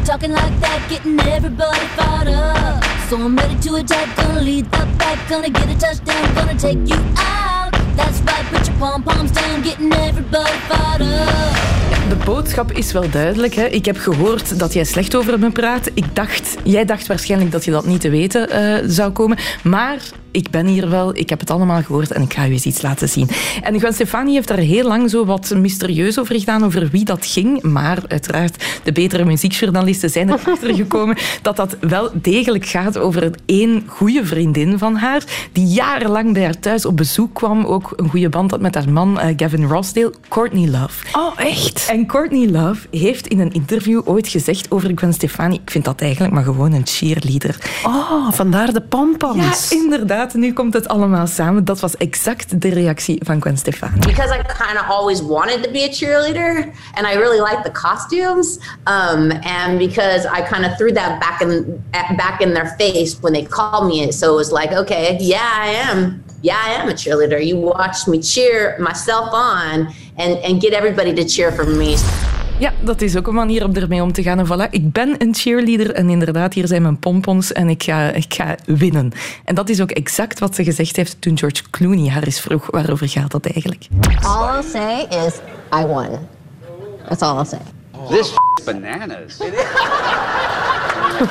[0.03, 2.83] Talking like that, getting everybody fired up.
[3.09, 6.77] So I'm ready to attack, gonna lead the back, gonna get a touchdown, gonna take
[6.85, 7.73] you out.
[7.95, 11.86] That's right, put your pom poms down, getting everybody fired up.
[12.09, 13.53] De boodschap is wel duidelijk.
[13.53, 13.65] Hè.
[13.65, 15.89] Ik heb gehoord dat jij slecht over me praat.
[15.93, 19.37] Ik dacht, jij dacht waarschijnlijk dat je dat niet te weten eh, zou komen.
[19.63, 20.01] Maar
[20.31, 22.81] ik ben hier wel, ik heb het allemaal gehoord en ik ga u eens iets
[22.81, 23.29] laten zien.
[23.63, 27.25] En Gwen Stefani heeft daar heel lang zo wat mysterieus over gedaan, over wie dat
[27.25, 27.61] ging.
[27.61, 33.83] Maar uiteraard, de betere muziekjournalisten zijn erachter gekomen dat dat wel degelijk gaat over één
[33.87, 37.65] goede vriendin van haar, die jarenlang bij haar thuis op bezoek kwam.
[37.65, 41.05] Ook een goede band had met haar man eh, Gavin Rossdale, Courtney Love.
[41.11, 41.87] Oh, echt?
[41.89, 46.01] En Courtney Love heeft in een interview ooit gezegd over Gwen Stefani, ik vind dat
[46.01, 47.57] eigenlijk maar gewoon een cheerleader.
[47.85, 49.69] Oh, vandaar de pompons.
[49.69, 50.16] Ja, inderdaad.
[50.33, 51.65] Nu komt het allemaal samen.
[51.65, 53.99] Dat was exact de reactie van Gwen Stefani.
[53.99, 57.71] because I kind of always wanted to be a cheerleader and I really liked the
[57.71, 61.83] costumes um, and because I kind of threw that back in
[62.17, 64.01] back in their face when they called me.
[64.03, 66.23] It so it was like okay yeah I am.
[66.41, 67.39] Yeah I am a cheerleader.
[67.45, 69.87] You watched me cheer myself on
[70.17, 71.95] and and get everybody to cheer for me
[72.59, 74.39] Ja, dat is ook een manier om ermee om te gaan.
[74.39, 78.09] En voilà, ik ben een cheerleader en inderdaad, hier zijn mijn pompons en ik ga,
[78.09, 79.11] ik ga winnen.
[79.45, 82.67] En dat is ook exact wat ze gezegd heeft toen George Clooney haar eens vroeg.
[82.71, 83.87] Waarover gaat dat eigenlijk?
[84.21, 85.33] All I'll say is
[85.81, 86.09] I won.
[87.07, 87.59] That's all I'll say.
[88.09, 88.33] This
[88.65, 89.37] bananas.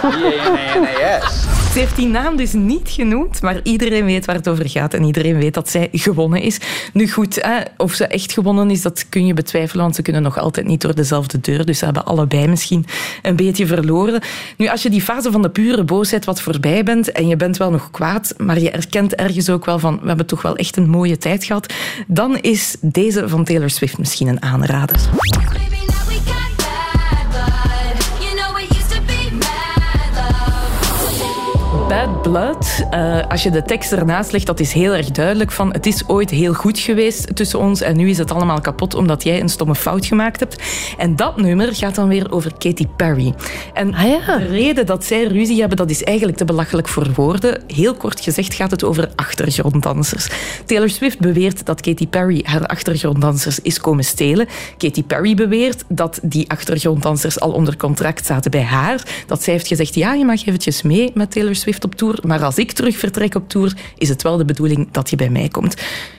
[0.01, 1.56] B-A-N-A-N-A-S.
[1.77, 5.05] Ze heeft die naam dus niet genoemd, maar iedereen weet waar het over gaat en
[5.05, 6.59] iedereen weet dat zij gewonnen is.
[6.93, 10.23] Nu goed, hè, of ze echt gewonnen is, dat kun je betwijfelen, want ze kunnen
[10.23, 11.67] nog altijd niet door dezelfde deur.
[11.67, 12.87] Dus ze hebben allebei misschien
[13.23, 14.23] een beetje verloren.
[14.57, 17.57] Nu, als je die fase van de pure boosheid wat voorbij bent en je bent
[17.57, 20.77] wel nog kwaad, maar je erkent ergens ook wel van we hebben toch wel echt
[20.77, 21.73] een mooie tijd gehad,
[22.07, 25.01] dan is deze van Taylor Swift misschien een aanrader.
[31.89, 35.73] Bad Blood, eh, als je de tekst ernaast legt, dat is heel erg duidelijk van
[35.73, 39.23] het is ooit heel goed geweest tussen ons en nu is het allemaal kapot omdat
[39.23, 40.63] jij een stomme fout gemaakt hebt.
[40.99, 43.35] En dat nummer gaat dan weer over Katy Perry.
[43.75, 47.63] En de reden dat zij ruzie hebben, dat is eigenlijk te belachelijk voor woorden.
[47.67, 50.29] Heel kort gezegd gaat het over achtergronddansers.
[50.65, 54.47] Taylor Swift beweert dat Katy Perry haar achtergronddansers is komen stelen.
[54.79, 59.25] Katy Perry beweert dat die achtergronddansers al onder contract zaten bij haar.
[59.27, 62.45] Dat zij heeft gezegd, ja, je mag eventjes mee met Taylor Swift op tour, maar
[62.45, 65.49] als ik terug vertrek op tour, is het wel de bedoeling dat je bij mij
[65.49, 65.77] komt.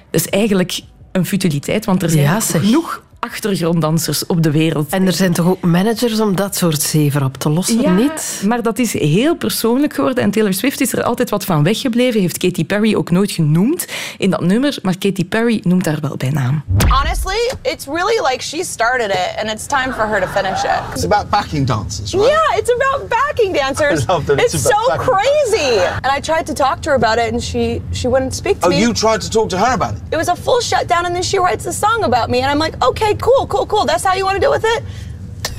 [0.10, 0.80] Dus eigenlijk
[1.12, 4.90] een futiliteit, want er zijn Ja, genoeg achtergronddansers op de wereld.
[4.90, 8.42] En er zijn toch ook managers om dat soort zever op te lossen, Ja, niet?
[8.46, 10.24] maar dat is heel persoonlijk geworden.
[10.24, 12.22] En Taylor Swift is er altijd wat van weggebleven.
[12.22, 13.86] Heeft Katy Perry ook nooit genoemd
[14.18, 14.78] in dat nummer.
[14.82, 16.64] Maar Katy Perry noemt haar wel bij naam.
[16.90, 20.80] Honestly, it's really like she started it and it's time for her to finish it.
[20.94, 22.28] It's about backing dancers, right?
[22.28, 24.02] Yeah, it's about backing dancers.
[24.08, 25.80] I love that it's so backing crazy.
[26.04, 28.66] And I tried to talk to her about it and she she wouldn't speak to
[28.66, 28.80] Oh, me.
[28.82, 30.02] you tried to talk to her about it?
[30.12, 32.60] It was a full shutdown and then she writes a song about me and I'm
[32.66, 33.86] like, "Okay, cool, cool, cool.
[33.86, 34.84] That's how you want to deal with it?"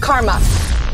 [0.00, 0.40] Karma.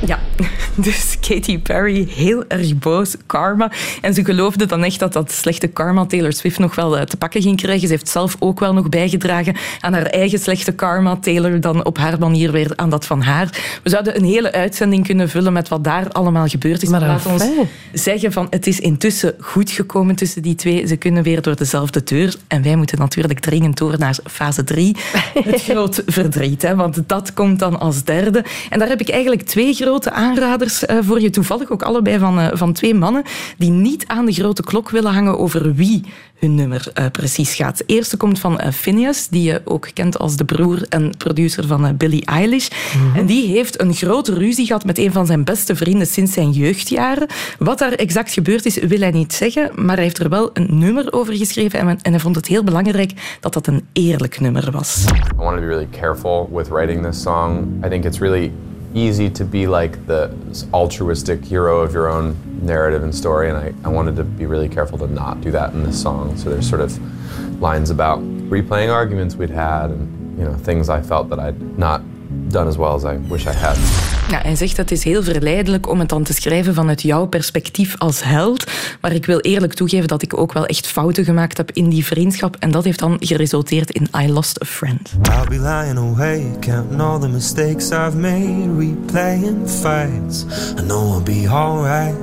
[0.06, 0.18] Ja,
[0.74, 3.70] dus Katy Perry heel erg boos, karma.
[4.00, 7.16] En ze geloofde dan echt dat dat slechte karma Taylor Swift nog wel eh, te
[7.16, 7.86] pakken ging krijgen.
[7.86, 11.16] Ze heeft zelf ook wel nog bijgedragen aan haar eigen slechte karma.
[11.16, 13.78] Taylor dan op haar manier weer aan dat van haar.
[13.82, 16.88] We zouden een hele uitzending kunnen vullen met wat daar allemaal gebeurd is.
[16.88, 17.44] Maar laat ons
[17.92, 20.86] zeggen van het is intussen goed gekomen tussen die twee.
[20.86, 22.34] Ze kunnen weer door dezelfde deur.
[22.46, 24.96] En wij moeten natuurlijk dringend door naar fase 3.
[25.44, 28.44] Het groot verdriet, hè, want dat komt dan als derde.
[28.70, 31.30] En daar heb ik eigenlijk twee grote aanraders eh, voor je.
[31.30, 33.22] Toevallig ook allebei van, eh, van twee mannen
[33.58, 36.04] die niet aan de grote klok willen hangen over wie
[36.44, 37.78] hun nummer eh, precies gaat.
[37.78, 41.86] De eerste komt van Phineas, die je ook kent als de broer en producer van
[41.86, 42.68] eh, Billie Eilish.
[43.16, 46.50] En die heeft een grote ruzie gehad met een van zijn beste vrienden sinds zijn
[46.50, 47.26] jeugdjaren.
[47.58, 50.68] Wat daar exact gebeurd is, wil hij niet zeggen, maar hij heeft er wel een
[50.70, 54.70] nummer over geschreven en, en hij vond het heel belangrijk dat dat een eerlijk nummer
[54.70, 55.04] was.
[55.04, 57.80] I wanted to be really careful with writing this song.
[57.84, 58.52] I think it's really
[58.94, 60.34] easy to be like the
[60.72, 64.68] altruistic hero of your own narrative and story, and I, I wanted to be really
[64.68, 66.36] careful to not do that in this song.
[66.36, 71.00] So there's sort of lines about replaying arguments we'd had and you know things I
[71.02, 72.02] felt that I'd not
[72.50, 74.13] done as well as I wish I had.
[74.28, 77.26] Ja, hij zegt dat het is heel verleidelijk om het dan te schrijven vanuit jouw
[77.26, 78.64] perspectief als held.
[79.00, 82.04] Maar ik wil eerlijk toegeven dat ik ook wel echt fouten gemaakt heb in die
[82.04, 82.56] vriendschap.
[82.58, 85.12] En dat heeft dan geresulteerd in I Lost a Friend.
[85.22, 90.44] I'll be lying awake, counting all the mistakes I've made, replaying fights.
[90.78, 92.16] I know I'll be alright,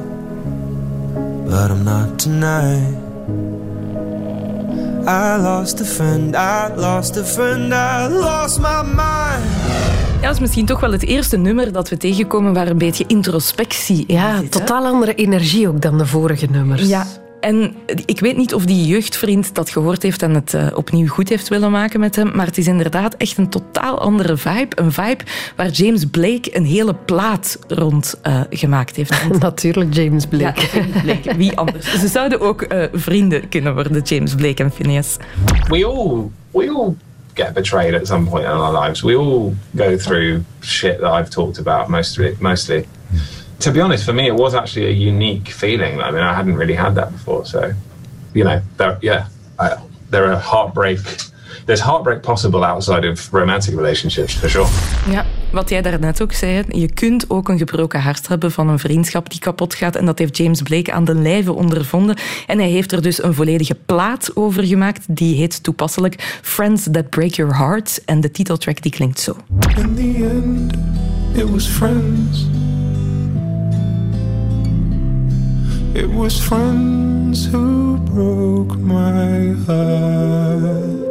[1.45, 2.97] but I'm not tonight.
[5.07, 10.10] I lost a friend, I lost a friend, I lost my mind.
[10.21, 13.03] Ja, dat is misschien toch wel het eerste nummer dat we tegenkomen waar een beetje
[13.07, 16.87] introspectie in Ja, zit, totaal andere energie ook dan de vorige nummers.
[16.87, 17.07] Ja,
[17.39, 21.29] en ik weet niet of die jeugdvriend dat gehoord heeft en het eh, opnieuw goed
[21.29, 24.81] heeft willen maken met hem, maar het is inderdaad echt een totaal andere vibe.
[24.81, 25.23] Een vibe
[25.55, 29.27] waar James Blake een hele plaat rond eh, gemaakt heeft.
[29.39, 30.61] Natuurlijk James Blake.
[30.61, 31.35] Ja, James Blake.
[31.35, 31.99] Wie anders?
[31.99, 35.17] Ze zouden ook eh, vrienden kunnen worden, James Blake en Phineas.
[35.67, 36.93] we all we all
[37.35, 39.03] get betrayed at some point in our lives.
[39.03, 42.35] We all go through shit that I've talked about mostly.
[42.39, 42.87] Mostly,
[43.59, 46.01] to be honest, for me, it was actually a unique feeling.
[46.01, 47.45] I mean, I hadn't really had that before.
[47.45, 47.73] So,
[48.33, 49.27] you know, there, yeah,
[49.59, 50.99] I, there are heartbreak.
[51.65, 54.67] There's heartbreak possible outside of romantic relationships for sure.
[55.09, 58.79] Ja, wat jij daarnet ook zei, je kunt ook een gebroken hart hebben van een
[58.79, 59.95] vriendschap die kapot gaat.
[59.95, 62.17] En dat heeft James Blake aan de lijve ondervonden.
[62.47, 65.05] En hij heeft er dus een volledige plaat over gemaakt.
[65.07, 68.01] Die heet toepasselijk Friends That Break Your Heart.
[68.05, 69.35] En de titeltrack die klinkt zo.
[69.77, 70.73] In the end,
[71.37, 72.45] it was friends.
[75.93, 81.10] It was friends who broke my heart.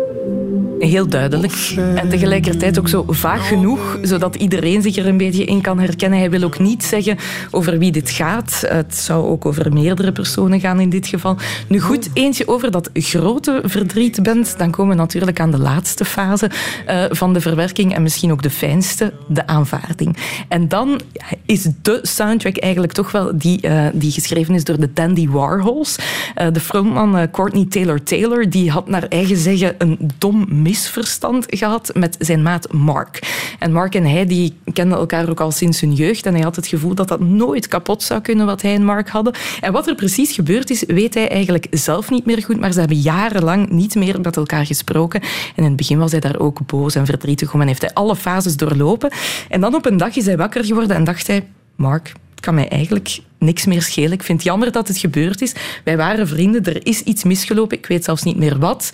[0.80, 1.74] Heel duidelijk.
[1.94, 6.18] En tegelijkertijd ook zo vaag genoeg, zodat iedereen zich er een beetje in kan herkennen.
[6.18, 7.16] Hij wil ook niet zeggen
[7.50, 8.64] over wie dit gaat.
[8.66, 11.36] Het zou ook over meerdere personen gaan in dit geval.
[11.68, 14.58] Nu goed, eentje over dat grote verdriet bent.
[14.58, 16.50] Dan komen we natuurlijk aan de laatste fase
[16.86, 17.94] eh, van de verwerking.
[17.94, 20.16] En misschien ook de fijnste, de aanvaarding.
[20.48, 21.00] En dan
[21.46, 25.96] is de soundtrack eigenlijk toch wel die, eh, die geschreven is door de Dandy Warhols.
[26.34, 31.90] Eh, de frontman Courtney Taylor Taylor die had naar eigen zeggen een dom misverstand gehad
[31.94, 33.18] met zijn maat Mark.
[33.58, 36.56] En Mark en hij die kenden elkaar ook al sinds hun jeugd en hij had
[36.56, 39.34] het gevoel dat dat nooit kapot zou kunnen wat hij en Mark hadden.
[39.61, 42.78] En wat er precies gebeurd is, weet hij eigenlijk zelf niet meer goed, maar ze
[42.78, 45.20] hebben jarenlang niet meer met elkaar gesproken.
[45.20, 47.94] En in het begin was hij daar ook boos en verdrietig om en heeft hij
[47.94, 49.11] alle fases doorlopen.
[49.48, 52.54] En dan op een dag is hij wakker geworden en dacht hij, Mark, Het kan
[52.54, 54.12] mij eigenlijk niks meer schelen.
[54.12, 55.54] Ik vind het jammer dat het gebeurd is.
[55.84, 57.78] Wij waren vrienden, er is iets misgelopen.
[57.78, 58.92] Ik weet zelfs niet meer wat.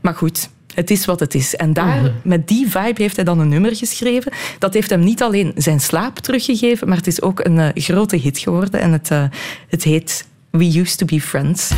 [0.00, 1.56] Maar goed, het is wat het is.
[1.56, 2.10] En daar, Mhm.
[2.22, 4.32] met die vibe heeft hij dan een nummer geschreven.
[4.58, 8.16] Dat heeft hem niet alleen zijn slaap teruggegeven, maar het is ook een eh, grote
[8.16, 8.80] hit geworden.
[8.80, 9.24] En het, eh,
[9.68, 11.70] het heet We Used to Be Friends.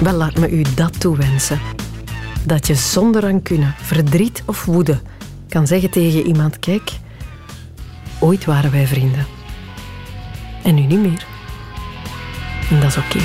[0.00, 1.60] Wel, laat me u dat toewensen.
[2.44, 5.00] Dat je zonder rancune, verdriet of woede
[5.48, 6.90] kan zeggen tegen iemand: Kijk,
[8.20, 9.26] ooit waren wij vrienden.
[10.62, 11.26] En nu niet meer.
[12.70, 13.18] En dat is oké.